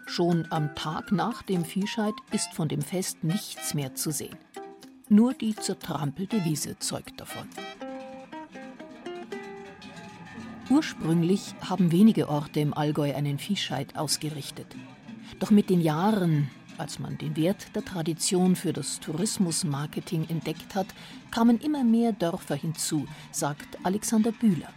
Schon 0.06 0.48
am 0.52 0.76
Tag 0.76 1.12
nach 1.12 1.42
dem 1.42 1.66
Viehscheid 1.66 2.14
ist 2.32 2.54
von 2.54 2.70
dem 2.70 2.82
Fest 2.82 3.24
nichts 3.24 3.74
mehr 3.74 3.96
zu 3.96 4.12
sehen. 4.12 4.38
Nur 5.10 5.34
die 5.34 5.56
zertrampelte 5.56 6.46
Wiese 6.46 6.78
zeugt 6.80 7.20
davon. 7.20 7.48
Ursprünglich 10.70 11.56
haben 11.68 11.92
wenige 11.92 12.30
Orte 12.30 12.60
im 12.60 12.76
Allgäu 12.76 13.16
einen 13.16 13.40
Viehscheid 13.40 13.98
ausgerichtet. 13.98 14.68
Doch 15.40 15.50
mit 15.50 15.72
den 15.72 15.82
Jahren 15.82 16.52
als 16.80 17.00
man 17.00 17.18
den 17.18 17.36
Wert 17.36 17.76
der 17.76 17.84
Tradition 17.84 18.56
für 18.56 18.74
das 18.74 19.00
Tourismusmarketing 19.00 20.28
entdeckt 20.30 20.76
hat, 20.76 20.88
kamen 21.32 21.60
immer 21.60 21.84
mehr 21.84 22.12
Dörfer 22.12 22.56
hinzu, 22.56 23.06
sagt 23.32 23.78
Alexander 23.84 24.32
Bühler. 24.32 24.70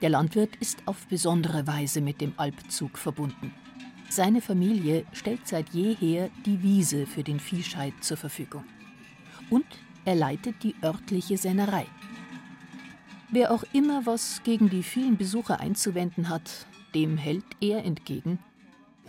Der 0.00 0.10
Landwirt 0.10 0.56
ist 0.56 0.82
auf 0.86 1.06
besondere 1.06 1.66
Weise 1.66 2.00
mit 2.00 2.20
dem 2.20 2.34
Alpzug 2.36 2.98
verbunden. 2.98 3.52
Seine 4.10 4.40
Familie 4.40 5.04
stellt 5.12 5.46
seit 5.48 5.70
jeher 5.70 6.30
die 6.46 6.62
Wiese 6.62 7.06
für 7.06 7.22
den 7.22 7.40
Viehscheid 7.40 7.94
zur 8.00 8.16
Verfügung. 8.16 8.64
Und 9.50 9.66
er 10.04 10.14
leitet 10.14 10.62
die 10.62 10.74
örtliche 10.82 11.36
Sennerei. 11.36 11.86
Wer 13.30 13.50
auch 13.50 13.64
immer 13.72 14.06
was 14.06 14.42
gegen 14.44 14.70
die 14.70 14.82
vielen 14.82 15.16
Besucher 15.16 15.58
einzuwenden 15.58 16.28
hat, 16.28 16.66
dem 16.94 17.16
hält 17.16 17.44
er 17.60 17.84
entgegen 17.84 18.38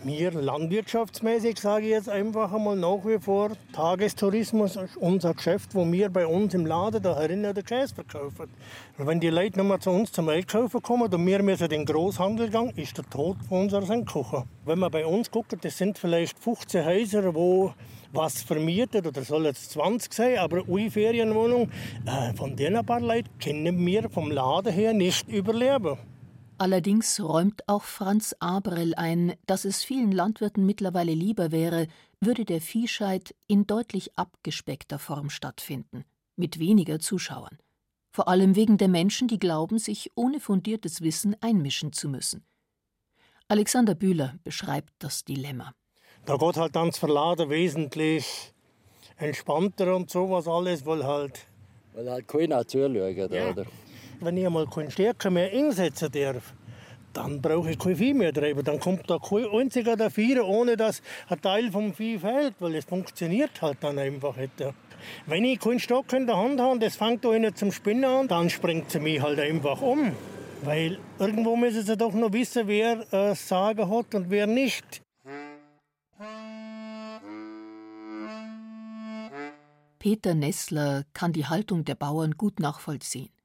Wir 0.04 0.30
landwirtschaftsmäßig 0.30 1.58
sage 1.58 1.86
ich 1.86 1.92
jetzt 1.92 2.10
einfach 2.10 2.52
einmal 2.52 2.76
nach 2.76 3.00
wie 3.06 3.18
vor, 3.18 3.52
Tagestourismus 3.72 4.76
ist 4.76 4.96
unser 4.98 5.32
Geschäft, 5.32 5.74
wo 5.74 5.90
wir 5.90 6.10
bei 6.10 6.26
uns 6.26 6.52
im 6.52 6.66
Laden 6.66 7.02
da 7.02 7.18
herinnen 7.18 7.54
den 7.54 7.64
Käse 7.64 7.94
verkaufen. 7.94 8.50
Und 8.98 9.06
wenn 9.06 9.20
die 9.20 9.30
Leute 9.30 9.62
mehr 9.62 9.80
zu 9.80 9.90
uns 9.90 10.12
zum 10.12 10.28
Einkaufen 10.28 10.82
kommen 10.82 11.10
und 11.10 11.26
wir 11.26 11.42
müssen 11.42 11.68
den 11.70 11.86
Großhandel 11.86 12.50
gehen, 12.50 12.72
ist 12.76 12.98
der 12.98 13.08
Tod 13.08 13.38
von 13.48 13.62
unseren 13.62 13.86
Sendkocher. 13.86 14.44
Wenn 14.66 14.78
man 14.78 14.90
bei 14.90 15.06
uns 15.06 15.30
guckt, 15.30 15.56
das 15.58 15.78
sind 15.78 15.98
vielleicht 15.98 16.38
15 16.38 16.84
Häuser, 16.84 17.34
wo 17.34 17.72
was 18.12 18.42
vermietet, 18.42 19.06
oder 19.06 19.22
soll 19.22 19.46
jetzt 19.46 19.70
20 19.72 20.12
sein, 20.12 20.38
aber 20.38 20.62
eine 20.68 20.90
Ferienwohnung, 20.90 21.70
äh, 22.04 22.34
von 22.34 22.54
denen 22.54 22.84
paar 22.84 23.00
Leuten 23.00 23.30
können 23.42 23.84
wir 23.84 24.10
vom 24.10 24.30
Laden 24.30 24.72
her 24.72 24.92
nicht 24.92 25.28
überleben. 25.28 25.96
Allerdings 26.58 27.20
räumt 27.20 27.68
auch 27.68 27.82
Franz 27.82 28.34
Abrell 28.38 28.94
ein, 28.94 29.34
dass 29.46 29.66
es 29.66 29.84
vielen 29.84 30.10
Landwirten 30.10 30.64
mittlerweile 30.64 31.12
lieber 31.12 31.52
wäre, 31.52 31.86
würde 32.20 32.46
der 32.46 32.62
Viehscheid 32.62 33.34
in 33.46 33.66
deutlich 33.66 34.16
abgespeckter 34.16 34.98
Form 34.98 35.28
stattfinden, 35.28 36.04
mit 36.36 36.58
weniger 36.58 36.98
Zuschauern. 36.98 37.58
Vor 38.10 38.28
allem 38.28 38.56
wegen 38.56 38.78
der 38.78 38.88
Menschen, 38.88 39.28
die 39.28 39.38
glauben, 39.38 39.78
sich 39.78 40.10
ohne 40.14 40.40
fundiertes 40.40 41.02
Wissen 41.02 41.36
einmischen 41.42 41.92
zu 41.92 42.08
müssen. 42.08 42.46
Alexander 43.48 43.94
Bühler 43.94 44.38
beschreibt 44.42 44.94
das 44.98 45.24
Dilemma. 45.24 45.74
Da 46.24 46.38
geht 46.38 46.56
halt 46.56 46.74
dann 46.74 46.88
das 46.88 46.98
Verladen 46.98 47.50
wesentlich 47.50 48.54
entspannter 49.18 49.94
und 49.94 50.10
sowas 50.10 50.48
alles, 50.48 50.86
weil 50.86 51.04
halt. 51.04 51.46
Weil 51.92 52.10
halt 52.10 52.26
keiner 52.26 52.66
zuschaut, 52.66 53.30
Ja. 53.30 53.50
oder? 53.50 53.66
Wenn 54.20 54.36
ich 54.36 54.46
einmal 54.46 54.66
keinen 54.66 54.90
Stärker 54.90 55.30
mehr 55.30 55.52
einsetzen 55.52 56.10
darf, 56.10 56.54
dann 57.12 57.40
brauche 57.40 57.70
ich 57.70 57.78
kein 57.78 57.96
Vieh 57.96 58.14
mehr 58.14 58.32
treiben. 58.32 58.64
Dann 58.64 58.80
kommt 58.80 59.08
da 59.10 59.18
kein 59.18 59.46
einziger 59.46 59.96
der 59.96 60.10
Viere, 60.10 60.44
ohne 60.46 60.76
dass 60.76 61.02
ein 61.28 61.40
Teil 61.40 61.70
vom 61.70 61.94
Vieh 61.94 62.18
fehlt, 62.18 62.54
weil 62.58 62.74
es 62.74 62.84
funktioniert 62.84 63.60
halt 63.62 63.78
dann 63.80 63.98
einfach 63.98 64.36
nicht. 64.36 64.52
Wenn 65.26 65.44
ich 65.44 65.60
keinen 65.60 65.80
Stock 65.80 66.12
in 66.12 66.26
der 66.26 66.36
Hand 66.36 66.60
habe 66.60 66.72
und 66.72 66.82
das 66.82 66.96
fängt 66.96 67.24
einer 67.26 67.54
zum 67.54 67.72
Spinnen 67.72 68.04
an, 68.04 68.28
dann 68.28 68.50
springt 68.50 68.90
sie 68.90 69.00
mich 69.00 69.20
halt 69.20 69.38
einfach 69.38 69.80
um. 69.82 70.12
Weil 70.62 70.98
irgendwo 71.18 71.56
müssen 71.56 71.84
sie 71.84 71.96
doch 71.96 72.14
noch 72.14 72.32
wissen, 72.32 72.66
wer 72.66 73.12
äh, 73.12 73.34
Sagen 73.34 73.90
hat 73.90 74.14
und 74.14 74.30
wer 74.30 74.46
nicht. 74.46 75.02
Peter 79.98 80.34
Nessler 80.34 81.04
kann 81.12 81.32
die 81.32 81.46
Haltung 81.46 81.84
der 81.84 81.94
Bauern 81.94 82.32
gut 82.32 82.60
nachvollziehen. 82.60 83.35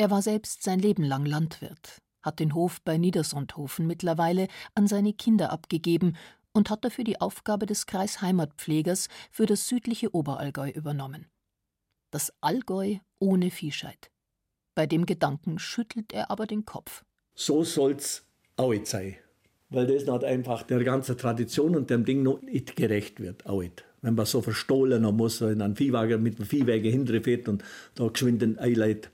Er 0.00 0.12
war 0.12 0.22
selbst 0.22 0.62
sein 0.62 0.78
Leben 0.78 1.02
lang 1.02 1.26
Landwirt, 1.26 2.00
hat 2.22 2.38
den 2.38 2.54
Hof 2.54 2.80
bei 2.82 2.98
Niedersundhofen 2.98 3.84
mittlerweile 3.84 4.46
an 4.76 4.86
seine 4.86 5.12
Kinder 5.12 5.50
abgegeben 5.50 6.16
und 6.52 6.70
hat 6.70 6.84
dafür 6.84 7.02
die 7.02 7.20
Aufgabe 7.20 7.66
des 7.66 7.86
Kreisheimatpflegers 7.86 9.08
für 9.32 9.46
das 9.46 9.66
südliche 9.66 10.14
Oberallgäu 10.14 10.70
übernommen. 10.70 11.26
Das 12.12 12.32
Allgäu 12.40 12.98
ohne 13.18 13.50
Viehscheid. 13.50 14.10
Bei 14.76 14.86
dem 14.86 15.04
Gedanken 15.04 15.58
schüttelt 15.58 16.12
er 16.12 16.30
aber 16.30 16.46
den 16.46 16.64
Kopf. 16.64 17.04
So 17.34 17.64
soll's 17.64 18.24
nicht 18.56 18.86
sein. 18.86 19.16
Weil 19.68 19.88
das 19.88 20.06
nicht 20.06 20.24
einfach 20.24 20.62
der 20.62 20.84
ganzen 20.84 21.18
Tradition 21.18 21.74
und 21.74 21.90
dem 21.90 22.04
Ding 22.04 22.22
noch 22.22 22.40
nicht 22.40 22.76
gerecht 22.76 23.18
wird. 23.18 23.46
Nicht. 23.48 23.84
Wenn 24.00 24.14
man 24.14 24.26
so 24.26 24.42
verstohlen 24.42 25.02
muss, 25.16 25.40
in 25.40 25.60
einen 25.60 25.74
Viehwagen 25.74 26.22
mit 26.22 26.38
dem 26.38 26.46
Viehwagen 26.46 26.90
hinterfährt 26.90 27.48
und 27.48 27.64
da 27.96 28.06
geschwind 28.06 28.44
ein 28.44 28.60
Eileid. 28.60 29.10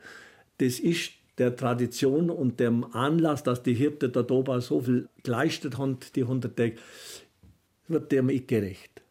Das 0.59 0.79
ist 0.79 1.13
der 1.39 1.57
Tradition 1.57 2.31
und 2.31 2.61
dem 2.61 2.85
Anlass, 2.95 3.43
dass 3.43 3.63
die 3.63 3.75
Hirte 3.75 4.09
da 4.09 4.25
oben 4.31 4.61
so 4.61 4.81
viel 4.81 5.09
geleistet 5.23 5.79
haben, 5.79 5.99
die 6.15 6.23
100 6.23 6.57
Tage, 6.57 6.77
wird 7.89 8.13
dem 8.13 8.27
nicht 8.27 8.49
gerecht. 8.49 9.03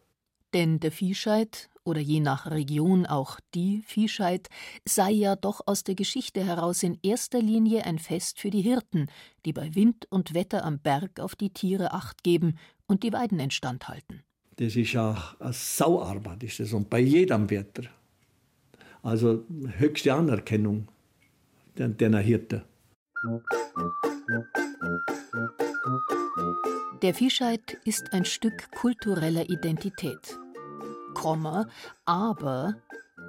Denn 0.54 0.80
der 0.80 0.92
Viehscheid 0.92 1.70
oder 1.84 2.00
je 2.00 2.20
nach 2.20 2.50
Region 2.50 3.06
auch 3.06 3.40
die 3.54 3.84
Viehscheid 3.86 4.48
sei 4.86 5.12
ja 5.12 5.36
doch 5.36 5.62
aus 5.66 5.84
der 5.84 5.96
Geschichte 5.96 6.44
heraus 6.44 6.84
in 6.84 6.98
erster 7.04 7.42
Linie 7.42 7.86
ein 7.86 8.00
Fest 8.00 8.40
für 8.40 8.50
die 8.50 8.62
Hirten, 8.62 9.08
die 9.46 9.54
bei 9.54 9.76
Wind 9.76 10.08
und 10.10 10.34
Wetter 10.34 10.64
am 10.64 10.80
Berg 10.80 11.20
auf 11.20 11.36
die 11.36 11.50
Tiere 11.50 11.92
acht 11.92 12.24
geben 12.24 12.58
und 12.88 13.04
die 13.04 13.12
Weiden 13.12 13.40
instand 13.40 13.88
halten. 13.88 14.24
Das 14.58 14.76
ist 14.76 14.94
ja 14.94 15.36
eine 15.40 15.52
Sauarbeit, 15.52 16.44
ist 16.44 16.60
das, 16.60 16.74
und 16.74 16.90
bei 16.90 17.00
jedem 17.00 17.50
Wetter. 17.50 17.84
Also 19.02 19.44
höchste 19.78 20.14
Anerkennung 20.14 20.88
der, 21.78 21.90
der 21.90 22.20
Hirte. 22.20 22.64
Der 27.02 27.14
Viehscheid 27.14 27.78
ist 27.86 28.14
ein 28.14 28.26
Stück 28.26 28.72
kultureller 28.72 29.50
Identität. 29.50 30.40
Komma, 31.14 31.68
aber 32.06 32.76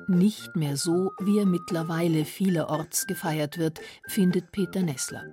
nicht 0.06 0.56
mehr 0.56 0.76
so, 0.76 1.12
wie 1.20 1.38
er 1.38 1.46
mittlerweile 1.46 2.24
vielerorts 2.24 3.06
gefeiert 3.06 3.58
wird, 3.58 3.80
findet 4.08 4.52
Peter 4.52 4.82
Nessler. 4.82 5.24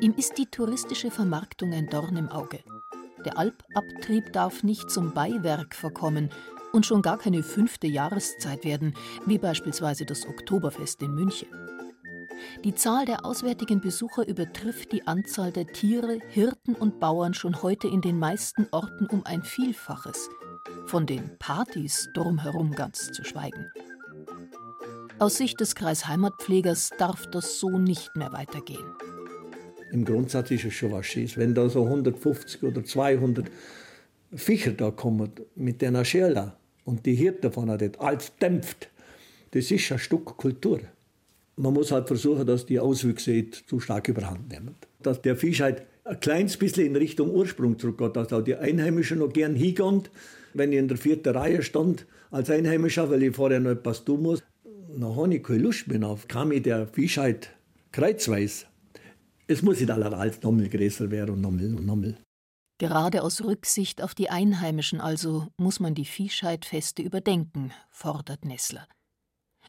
Ihm 0.00 0.14
ist 0.16 0.38
die 0.38 0.46
touristische 0.46 1.10
Vermarktung 1.10 1.72
ein 1.72 1.88
Dorn 1.88 2.16
im 2.16 2.28
Auge. 2.28 2.60
Der 3.24 3.38
Alpabtrieb 3.38 4.32
darf 4.32 4.62
nicht 4.62 4.90
zum 4.90 5.12
Beiwerk 5.12 5.74
verkommen 5.74 6.30
und 6.72 6.86
schon 6.86 7.02
gar 7.02 7.18
keine 7.18 7.42
fünfte 7.42 7.86
Jahreszeit 7.86 8.64
werden, 8.64 8.94
wie 9.24 9.38
beispielsweise 9.38 10.04
das 10.04 10.26
Oktoberfest 10.26 11.02
in 11.02 11.14
München. 11.14 11.48
Die 12.64 12.74
Zahl 12.74 13.04
der 13.04 13.24
auswärtigen 13.24 13.80
Besucher 13.80 14.26
übertrifft 14.26 14.92
die 14.92 15.06
Anzahl 15.06 15.52
der 15.52 15.66
Tiere, 15.66 16.18
Hirten 16.28 16.74
und 16.74 17.00
Bauern 17.00 17.34
schon 17.34 17.62
heute 17.62 17.88
in 17.88 18.00
den 18.00 18.18
meisten 18.18 18.66
Orten 18.70 19.06
um 19.06 19.24
ein 19.24 19.42
Vielfaches. 19.42 20.28
Von 20.86 21.06
den 21.06 21.38
Partys 21.38 22.08
drumherum 22.14 22.72
ganz 22.72 23.12
zu 23.12 23.24
schweigen. 23.24 23.70
Aus 25.18 25.36
Sicht 25.36 25.60
des 25.60 25.74
Kreisheimatpflegers 25.74 26.90
darf 26.98 27.26
das 27.30 27.58
so 27.58 27.78
nicht 27.78 28.14
mehr 28.16 28.32
weitergehen. 28.32 28.84
Im 29.92 30.04
Grundsatz 30.04 30.50
ist 30.50 30.64
es 30.64 30.74
schon 30.74 30.92
was 30.92 31.06
Schönes. 31.06 31.36
Wenn 31.36 31.54
da 31.54 31.68
so 31.68 31.84
150 31.84 32.62
oder 32.64 32.84
200 32.84 33.50
Viecher 34.34 34.72
da 34.72 34.90
kommen 34.90 35.30
mit 35.54 35.82
einer 35.82 36.04
Schere 36.04 36.56
und 36.84 37.06
die 37.06 37.14
Hirte 37.14 37.50
von 37.50 37.68
dort 37.68 38.00
alles 38.00 38.32
dämpft, 38.36 38.90
das 39.52 39.70
ist 39.70 39.90
ein 39.92 39.98
Stück 39.98 40.36
Kultur. 40.36 40.80
Man 41.56 41.72
muss 41.72 41.90
halt 41.90 42.06
versuchen, 42.06 42.46
dass 42.46 42.66
die 42.66 42.78
Auswüchse 42.78 43.50
zu 43.50 43.80
stark 43.80 44.08
überhand 44.08 44.48
nehmen. 44.50 44.74
Dass 45.00 45.22
der 45.22 45.36
Fisch 45.36 45.60
halt 45.60 45.82
ein 46.04 46.20
kleines 46.20 46.56
bisschen 46.56 46.86
in 46.86 46.96
Richtung 46.96 47.30
Ursprung 47.30 47.78
zurückgeht, 47.78 48.14
dass 48.14 48.32
auch 48.32 48.42
die 48.42 48.54
Einheimischen 48.54 49.18
noch 49.18 49.32
gern 49.32 49.56
hingehen. 49.56 50.02
Wenn 50.54 50.72
ich 50.72 50.78
in 50.78 50.88
der 50.88 50.96
vierten 50.96 51.34
Reihe 51.34 51.62
stand 51.62 52.06
als 52.30 52.50
Einheimischer, 52.50 53.10
weil 53.10 53.22
ich 53.22 53.34
vorher 53.34 53.60
noch 53.60 53.70
etwas 53.70 54.04
tun 54.04 54.22
muss, 54.22 54.42
dann 54.88 55.16
habe 55.16 55.34
ich 55.34 55.42
keine 55.42 55.60
Lust 55.60 55.88
mehr 55.88 56.06
auf. 56.06 56.28
Kam 56.28 56.48
mir 56.48 56.60
der 56.60 56.86
Fisch 56.86 57.18
halt 57.18 57.50
kreuzweis. 57.92 58.66
Es 59.46 59.62
muss 59.62 59.80
nicht 59.80 59.90
allerhals 59.90 60.42
nochmal 60.42 60.68
größer 60.68 61.10
werden 61.10 61.36
und 61.36 61.40
nochmal 61.40 61.74
und 61.74 61.86
nochmal. 61.86 62.16
Gerade 62.78 63.22
aus 63.22 63.42
Rücksicht 63.42 64.02
auf 64.02 64.14
die 64.14 64.28
Einheimischen 64.28 65.00
also 65.00 65.46
muss 65.56 65.80
man 65.80 65.94
die 65.94 66.04
Viehscheidfeste 66.04 67.00
überdenken, 67.00 67.72
fordert 67.90 68.44
Nessler. 68.44 68.86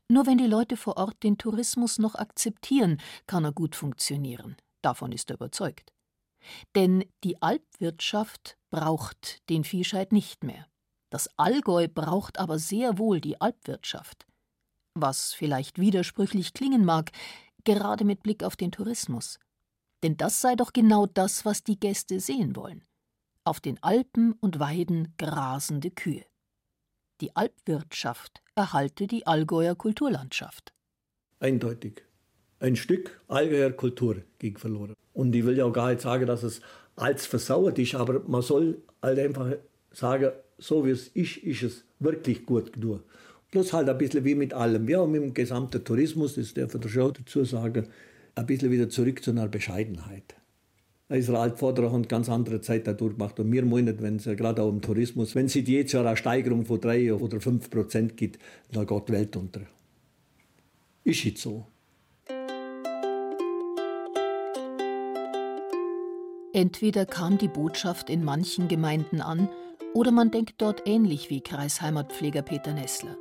Nur 0.09 0.25
wenn 0.25 0.37
die 0.37 0.47
Leute 0.47 0.77
vor 0.77 0.97
Ort 0.97 1.21
den 1.23 1.37
Tourismus 1.37 1.99
noch 1.99 2.15
akzeptieren, 2.15 3.01
kann 3.25 3.43
er 3.43 3.51
gut 3.51 3.75
funktionieren. 3.75 4.55
Davon 4.81 5.11
ist 5.11 5.29
er 5.29 5.35
überzeugt. 5.35 5.91
Denn 6.75 7.03
die 7.23 7.41
Alpwirtschaft 7.41 8.57
braucht 8.69 9.47
den 9.49 9.63
Viehscheid 9.63 10.13
nicht 10.13 10.43
mehr. 10.43 10.65
Das 11.09 11.29
Allgäu 11.37 11.87
braucht 11.87 12.39
aber 12.39 12.59
sehr 12.59 12.97
wohl 12.97 13.19
die 13.19 13.39
Alpwirtschaft. 13.41 14.25
Was 14.93 15.33
vielleicht 15.33 15.79
widersprüchlich 15.79 16.53
klingen 16.53 16.85
mag, 16.85 17.11
gerade 17.63 18.05
mit 18.05 18.23
Blick 18.23 18.43
auf 18.43 18.55
den 18.55 18.71
Tourismus. 18.71 19.39
Denn 20.03 20.15
das 20.15 20.41
sei 20.41 20.55
doch 20.55 20.73
genau 20.73 21.05
das, 21.05 21.43
was 21.43 21.63
die 21.63 21.79
Gäste 21.79 22.19
sehen 22.19 22.55
wollen. 22.55 22.83
Auf 23.43 23.59
den 23.59 23.81
Alpen 23.83 24.33
und 24.33 24.59
Weiden 24.59 25.13
grasende 25.17 25.91
Kühe. 25.91 26.25
Die 27.19 27.35
Alpwirtschaft 27.35 28.43
erhalte 28.53 29.07
die 29.07 29.25
Allgäuer 29.25 29.73
Kulturlandschaft. 29.73 30.71
Eindeutig. 31.39 32.03
Ein 32.59 32.75
Stück 32.75 33.19
Allgäuer 33.27 33.71
Kultur 33.71 34.17
ging 34.37 34.57
verloren. 34.57 34.93
Und 35.13 35.35
ich 35.35 35.43
will 35.43 35.57
ja 35.57 35.65
auch 35.65 35.73
gar 35.73 35.89
nicht 35.89 36.01
sagen, 36.01 36.27
dass 36.27 36.43
es 36.43 36.61
als 36.95 37.25
versauert 37.25 37.79
ist, 37.79 37.95
aber 37.95 38.21
man 38.27 38.43
soll 38.43 38.83
halt 39.01 39.17
einfach 39.17 39.51
sagen, 39.91 40.31
so 40.59 40.85
wie 40.85 40.91
es 40.91 41.07
ist, 41.09 41.37
ist 41.37 41.63
es 41.63 41.83
wirklich 41.99 42.45
gut 42.45 42.73
genug. 42.73 43.03
Plus 43.49 43.73
halt 43.73 43.89
ein 43.89 43.97
bisschen 43.97 44.23
wie 44.23 44.35
mit 44.35 44.53
allem. 44.53 44.87
Ja, 44.87 44.99
und 44.99 45.11
mit 45.11 45.21
dem 45.23 45.33
gesamten 45.33 45.83
Tourismus, 45.83 46.35
das 46.35 46.53
darf 46.53 46.75
ich 46.75 46.91
schon 46.91 47.13
dazu 47.13 47.43
sagen, 47.45 47.87
ein 48.35 48.45
bisschen 48.45 48.71
wieder 48.71 48.89
zurück 48.89 49.23
zu 49.23 49.31
einer 49.31 49.47
Bescheidenheit. 49.47 50.35
Unsere 51.09 51.39
Altvorderer 51.39 51.93
haben 51.93 52.05
ganz 52.07 52.27
andere 52.27 52.59
Zeit 52.59 52.85
da 52.85 52.91
durchgemacht. 52.91 53.39
Und 53.39 53.51
wir 53.51 53.63
meinen, 53.63 54.01
wenn 54.01 54.17
es 54.17 54.25
ja 54.25 54.33
gerade 54.33 54.61
auch 54.61 54.69
im 54.69 54.81
Tourismus, 54.81 55.35
wenn 55.35 55.45
es 55.45 55.53
jetzt 55.53 55.93
Jahr 55.93 56.05
eine 56.05 56.17
Steigerung 56.17 56.65
von 56.65 56.81
3 56.81 57.13
oder 57.13 57.39
5 57.39 57.69
Prozent 57.69 58.17
gibt, 58.17 58.41
dann 58.71 58.85
geht 58.85 59.07
die 59.07 59.13
Welt 59.13 59.35
unter. 59.37 59.61
Ist 61.05 61.23
jetzt 61.23 61.41
so. 61.41 61.65
Entweder 66.51 67.05
kam 67.05 67.37
die 67.37 67.47
Botschaft 67.47 68.09
in 68.09 68.25
manchen 68.25 68.67
Gemeinden 68.67 69.21
an, 69.21 69.47
oder 69.93 70.11
man 70.11 70.31
denkt 70.31 70.55
dort 70.57 70.83
ähnlich 70.85 71.29
wie 71.29 71.39
Kreisheimatpfleger 71.39 72.41
Peter 72.41 72.73
Nessler. 72.73 73.15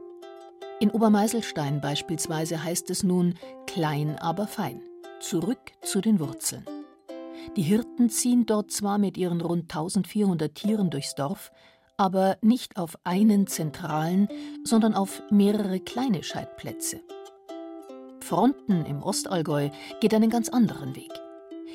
In 0.80 0.90
Obermeiselstein 0.90 1.80
beispielsweise 1.80 2.62
heißt 2.62 2.90
es 2.90 3.04
nun 3.04 3.34
klein, 3.66 4.16
aber 4.18 4.46
fein. 4.48 4.80
Zurück 5.20 5.72
zu 5.82 6.00
den 6.00 6.18
Wurzeln. 6.18 6.64
Die 7.56 7.62
Hirten 7.62 8.10
ziehen 8.10 8.46
dort 8.46 8.70
zwar 8.70 8.98
mit 8.98 9.16
ihren 9.16 9.40
rund 9.40 9.64
1400 9.64 10.54
Tieren 10.54 10.90
durchs 10.90 11.14
Dorf, 11.14 11.50
aber 11.96 12.36
nicht 12.42 12.76
auf 12.76 12.96
einen 13.04 13.46
zentralen, 13.46 14.28
sondern 14.64 14.94
auf 14.94 15.22
mehrere 15.30 15.80
kleine 15.80 16.22
Scheidplätze. 16.22 17.00
Fronten 18.20 18.84
im 18.86 19.02
Ostallgäu 19.02 19.70
geht 20.00 20.12
einen 20.12 20.30
ganz 20.30 20.48
anderen 20.48 20.96
Weg. 20.96 21.12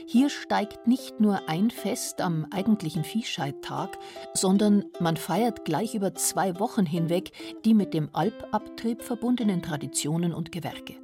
Hier 0.05 0.29
steigt 0.29 0.87
nicht 0.87 1.19
nur 1.19 1.47
ein 1.47 1.69
Fest 1.69 2.21
am 2.21 2.45
eigentlichen 2.51 3.03
Viehscheidtag, 3.03 3.97
sondern 4.33 4.85
man 4.99 5.15
feiert 5.15 5.63
gleich 5.63 5.95
über 5.95 6.13
zwei 6.15 6.59
Wochen 6.59 6.85
hinweg 6.85 7.31
die 7.63 7.73
mit 7.73 7.93
dem 7.93 8.09
Alpabtrieb 8.13 9.01
verbundenen 9.01 9.61
Traditionen 9.61 10.33
und 10.33 10.51
Gewerke. 10.51 11.00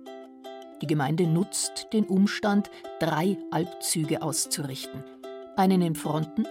Die 0.82 0.88
Gemeinde 0.88 1.26
nutzt 1.26 1.88
den 1.94 2.06
Umstand, 2.06 2.70
drei 3.00 3.38
Alpzüge 3.52 4.22
auszurichten. 4.22 5.04
Einen 5.56 5.82
in 5.82 5.96
Fronten, 5.96 6.46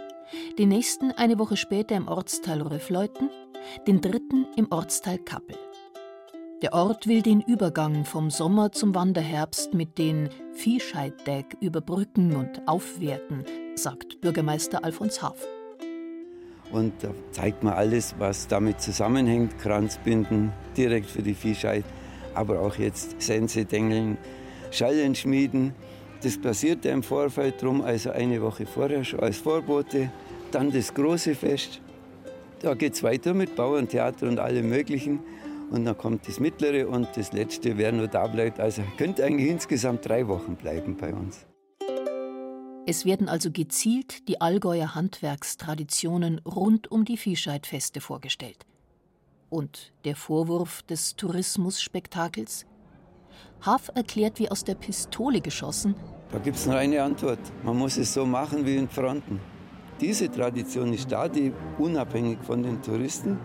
den 0.59 0.69
nächsten 0.69 1.13
eine 1.13 1.39
Woche 1.39 1.57
später 1.57 1.95
im 1.95 2.09
Ortsteil 2.09 2.61
Röffleuten, 2.63 3.31
den 3.87 4.01
dritten 4.01 4.47
im 4.57 4.71
Ortsteil 4.71 5.19
Kappel. 5.19 5.57
Der 6.63 6.73
Ort 6.73 7.07
will 7.07 7.23
den 7.23 7.43
Übergang 7.43 8.05
vom 8.05 8.31
Sommer 8.31 8.73
zum 8.73 8.95
Wanderherbst 8.95 9.75
mit 9.75 9.99
den 9.99 10.31
Viehscheiddeck 10.55 11.57
überbrücken 11.61 12.35
und 12.35 12.67
aufwerten, 12.67 13.45
sagt 13.75 14.21
Bürgermeister 14.23 14.83
Alfons 14.83 15.23
Haaf. 15.23 15.47
Und 16.73 16.95
da 17.03 17.11
zeigt 17.31 17.63
man 17.63 17.75
alles, 17.75 18.15
was 18.19 18.49
damit 18.49 18.81
zusammenhängt. 18.81 19.59
Kranzbinden 19.59 20.53
direkt 20.77 21.11
für 21.11 21.23
die 21.23 21.35
Viehscheid, 21.35 21.85
aber 22.37 22.61
auch 22.61 22.77
jetzt 22.77 23.21
Sense, 23.21 23.65
Dengeln, 23.65 24.19
Schallen 24.71 25.15
schmieden. 25.15 25.75
Das 26.23 26.41
passiert 26.41 26.85
ja 26.85 26.93
im 26.93 27.03
Vorfeld 27.03 27.63
drum, 27.63 27.83
also 27.83 28.11
eine 28.11 28.41
Woche 28.43 28.67
vorher 28.67 29.05
schon 29.05 29.21
als 29.21 29.39
Vorbote. 29.39 30.11
Dann 30.51 30.73
das 30.73 30.93
große 30.95 31.35
Fest. 31.35 31.81
Da 32.61 32.75
geht 32.75 32.95
es 32.95 33.03
weiter 33.03 33.35
mit 33.35 33.55
Bauerntheater 33.57 34.29
und 34.29 34.39
allem 34.39 34.69
Möglichen. 34.69 35.21
Und 35.71 35.85
dann 35.85 35.99
kommt 35.99 36.29
das 36.29 36.41
mittlere 36.41 36.89
und 36.89 37.09
das 37.17 37.33
letzte, 37.33 37.77
wer 37.77 37.93
nur 37.93 38.09
da 38.09 38.27
bleibt. 38.27 38.61
Also 38.61 38.83
könnte 38.97 39.25
eigentlich 39.25 39.51
insgesamt 39.51 40.09
drei 40.09 40.27
Wochen 40.29 40.55
bleiben 40.57 40.97
bei 40.97 41.13
uns. 41.13 41.47
Es 42.89 43.05
werden 43.05 43.29
also 43.29 43.51
gezielt 43.51 44.29
die 44.29 44.41
Allgäuer 44.41 44.95
Handwerkstraditionen 44.95 46.39
rund 46.39 46.91
um 46.91 47.05
die 47.05 47.17
Viehscheidfeste 47.17 48.01
vorgestellt. 48.01 48.65
Und 49.49 49.93
der 50.05 50.17
Vorwurf 50.17 50.83
des 50.83 51.17
Tourismusspektakels? 51.17 52.67
Haaf 53.61 53.91
erklärt 53.95 54.39
wie 54.39 54.51
aus 54.51 54.65
der 54.65 54.75
Pistole 54.75 55.41
geschossen. 55.41 55.95
Da 56.33 56.39
gibt 56.39 56.57
es 56.57 56.67
nur 56.67 56.77
eine 56.77 57.03
Antwort. 57.03 57.39
Man 57.63 57.79
muss 57.79 57.97
es 57.97 58.13
so 58.13 58.27
machen 58.27 58.67
wie 58.67 58.77
in 58.77 58.89
Fronten. 58.89 59.41
Diese 60.01 60.31
Tradition 60.31 60.93
ist 60.93 61.11
da, 61.11 61.29
die 61.29 61.53
unabhängig 61.79 62.39
von 62.43 62.63
den 62.63 62.83
Touristen 62.83 63.39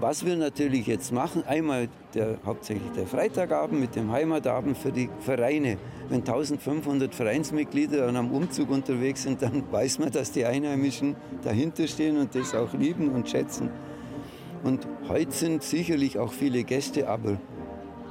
was 0.00 0.24
wir 0.24 0.36
natürlich 0.36 0.86
jetzt 0.86 1.12
machen, 1.12 1.42
einmal 1.44 1.88
der, 2.14 2.38
hauptsächlich 2.44 2.92
der 2.92 3.06
Freitagabend 3.06 3.80
mit 3.80 3.96
dem 3.96 4.12
Heimatabend 4.12 4.78
für 4.78 4.92
die 4.92 5.10
Vereine. 5.20 5.76
Wenn 6.08 6.20
1500 6.20 7.14
Vereinsmitglieder 7.14 8.06
an 8.06 8.16
einem 8.16 8.30
Umzug 8.30 8.70
unterwegs 8.70 9.24
sind, 9.24 9.42
dann 9.42 9.64
weiß 9.70 9.98
man, 9.98 10.10
dass 10.10 10.30
die 10.30 10.44
Einheimischen 10.44 11.16
dahinter 11.42 11.86
stehen 11.88 12.16
und 12.16 12.34
das 12.34 12.54
auch 12.54 12.72
lieben 12.74 13.10
und 13.10 13.28
schätzen. 13.28 13.70
Und 14.62 14.86
heute 15.08 15.32
sind 15.32 15.62
sicherlich 15.62 16.18
auch 16.18 16.32
viele 16.32 16.64
Gäste, 16.64 17.08
aber 17.08 17.38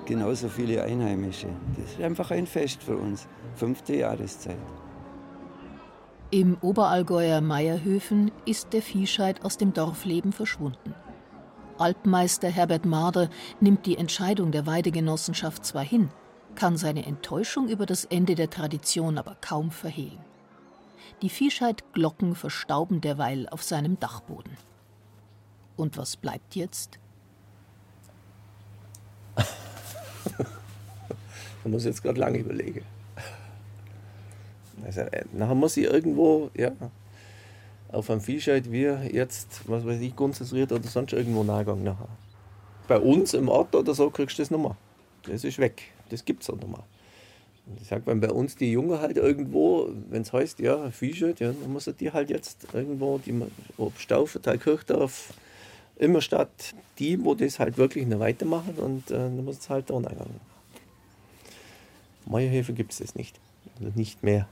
genauso 0.06 0.48
viele 0.48 0.84
Einheimische. 0.84 1.48
Das 1.76 1.92
ist 1.92 2.02
einfach 2.02 2.32
ein 2.32 2.48
Fest 2.48 2.82
für 2.82 2.98
uns, 2.98 3.28
fünfte 3.56 3.96
Jahreszeit. 3.96 4.58
Im 6.30 6.58
Oberallgäuer 6.62 7.40
Meierhöfen 7.42 8.32
ist 8.46 8.74
der 8.74 8.82
Viehscheid 8.82 9.46
aus 9.46 9.58
dem 9.58 9.74
Dorfleben 9.74 10.34
verschwunden. 10.34 10.94
Alpmeister 11.78 12.50
Herbert 12.50 12.86
Marder 12.86 13.30
nimmt 13.62 13.86
die 13.86 13.98
Entscheidung 13.98 14.52
der 14.52 14.66
Weidegenossenschaft 14.66 15.64
zwar 15.64 15.84
hin, 15.84 16.10
kann 16.56 16.76
seine 16.76 17.06
Enttäuschung 17.06 17.70
über 17.70 17.86
das 17.86 18.04
Ende 18.04 18.36
der 18.36 18.50
Tradition 18.50 19.18
aber 19.18 19.38
kaum 19.40 19.72
verhehlen. 19.72 20.20
Die 21.22 21.30
Viehscheidglocken 21.30 22.36
verstauben 22.36 23.00
derweil 23.00 23.48
auf 23.50 23.64
seinem 23.64 24.00
Dachboden. 24.00 24.58
Und 25.78 25.96
was 25.98 26.18
bleibt 26.18 26.56
jetzt? 26.56 27.00
Man 31.64 31.72
muss 31.72 31.86
jetzt 31.86 32.04
gerade 32.04 32.20
lange 32.20 32.40
überlegen. 32.40 32.84
Also, 34.84 35.02
äh, 35.02 35.24
nachher 35.32 35.56
muss 35.56 35.78
ich 35.78 35.86
irgendwo, 35.86 36.50
ja, 36.56 36.72
auf 37.92 38.10
einem 38.10 38.22
Viehscheid 38.22 38.72
wie 38.72 38.84
jetzt, 38.84 39.62
was 39.68 39.86
weiß 39.86 40.02
ich, 40.02 40.16
konzentriert 40.16 40.72
oder 40.72 40.88
sonst 40.88 41.14
irgendwo 41.14 41.44
nachgegangen 41.44 41.84
nachher. 41.84 42.10
Bei 42.88 43.00
uns 43.00 43.34
im 43.34 43.50
Ort 43.50 43.76
oder 43.76 43.94
so 43.94 44.10
kriegst 44.10 44.38
du 44.38 44.42
das 44.42 44.52
nochmal. 44.52 44.76
Das 45.24 45.44
ist 45.44 45.60
weg. 45.60 45.84
Das 46.10 46.24
gibt 46.24 46.44
es 46.44 46.50
auch 46.50 46.60
nochmal. 46.60 46.84
Ich 47.82 47.88
sag, 47.88 48.08
wenn 48.08 48.22
bei 48.22 48.30
uns 48.30 48.56
die 48.56 48.72
Jungen 48.72 49.00
halt 49.00 49.18
irgendwo, 49.18 49.90
wenn 50.10 50.22
es 50.22 50.32
heißt, 50.32 50.60
ja, 50.60 50.90
Viehscheid, 50.90 51.40
ja, 51.42 51.52
dann 51.52 51.74
muss 51.74 51.92
die 52.00 52.12
halt 52.12 52.30
jetzt 52.30 52.66
irgendwo, 52.74 53.18
die, 53.18 53.42
ob 53.78 54.00
Staufe, 54.00 54.40
Kirchdorf, 54.40 55.34
immer 56.00 56.22
statt 56.22 56.76
die, 57.00 57.24
wo 57.24 57.36
das 57.36 57.60
halt 57.60 57.78
wirklich 57.78 58.06
eine 58.06 58.20
weitermachen 58.20 58.76
und 58.76 59.12
äh, 59.12 59.16
dann 59.16 59.44
muss 59.44 59.60
es 59.60 59.70
halt 59.70 59.90
da 59.90 60.00
nachgegangen. 60.00 60.40
Meierhöfe 62.26 62.74
gibt 62.74 62.92
es 62.92 63.00
das 63.00 63.16
nicht. 63.16 63.40
Also 63.80 63.92
nicht 63.96 64.24
mehr. 64.24 64.48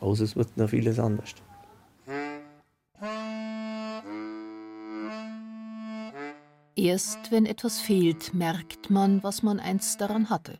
Außer 0.00 0.24
es 0.24 0.36
wird 0.36 0.56
noch 0.56 0.70
vieles 0.70 0.98
anders. 0.98 1.34
Erst 6.76 7.30
wenn 7.30 7.46
etwas 7.46 7.80
fehlt, 7.80 8.34
merkt 8.34 8.90
man, 8.90 9.22
was 9.22 9.42
man 9.42 9.60
einst 9.60 10.00
daran 10.00 10.28
hatte. 10.28 10.58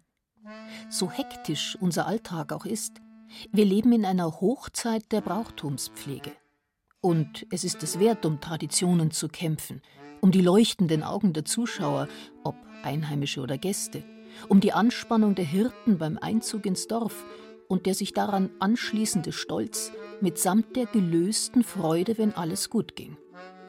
So 0.88 1.11
hektisch 1.11 1.77
unser 1.81 2.07
Alltag 2.07 2.53
auch 2.53 2.66
ist, 2.66 3.00
wir 3.53 3.64
leben 3.64 3.92
in 3.92 4.05
einer 4.05 4.40
Hochzeit 4.40 5.11
der 5.11 5.22
Brauchtumspflege. 5.22 6.33
Und 7.00 7.46
es 7.50 7.64
ist 7.64 7.83
es 7.83 7.98
wert, 7.98 8.24
um 8.24 8.40
Traditionen 8.40 9.11
zu 9.11 9.29
kämpfen, 9.29 9.83
um 10.24 10.30
die 10.30 10.40
leuchtenden 10.40 11.02
Augen 11.02 11.34
der 11.34 11.44
Zuschauer, 11.44 12.08
ob 12.44 12.56
Einheimische 12.82 13.42
oder 13.42 13.58
Gäste, 13.58 14.02
um 14.48 14.58
die 14.58 14.72
Anspannung 14.72 15.34
der 15.34 15.44
Hirten 15.44 15.98
beim 15.98 16.16
Einzug 16.16 16.64
ins 16.64 16.88
Dorf 16.88 17.26
und 17.68 17.84
der 17.84 17.92
sich 17.92 18.14
daran 18.14 18.48
anschließende 18.58 19.32
Stolz 19.32 19.92
mitsamt 20.22 20.76
der 20.76 20.87
gelösten 20.87 21.62
Freude, 21.62 22.16
wenn 22.16 22.34
alles 22.34 22.70
gut 22.70 22.96
ging. 22.96 23.18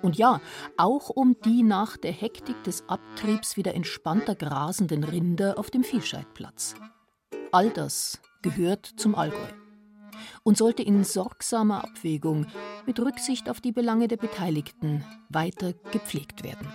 Und 0.02 0.16
ja, 0.16 0.40
auch 0.78 1.10
um 1.10 1.36
die 1.44 1.62
nach 1.62 1.98
der 1.98 2.14
Hektik 2.14 2.64
des 2.64 2.88
Abtriebs 2.88 3.58
wieder 3.58 3.76
entspannter 3.76 4.36
grasenden 4.36 5.04
Rinder 5.04 5.60
auf 5.60 5.70
dem 5.70 5.84
Viehscheidplatz. 5.84 6.76
All 7.52 7.70
das 7.70 8.22
gehört 8.42 8.86
zum 8.86 9.16
Allgäu 9.16 9.65
und 10.46 10.58
sollte 10.58 10.84
in 10.84 11.04
sorgsamer 11.04 11.84
Abwägung 11.84 12.46
mit 12.86 13.00
Rücksicht 13.00 13.50
auf 13.50 13.60
die 13.60 13.72
Belange 13.72 14.08
der 14.08 14.18
Beteiligten 14.18 15.04
weiter 15.28 15.74
gepflegt 15.92 16.44
werden. 16.44 16.72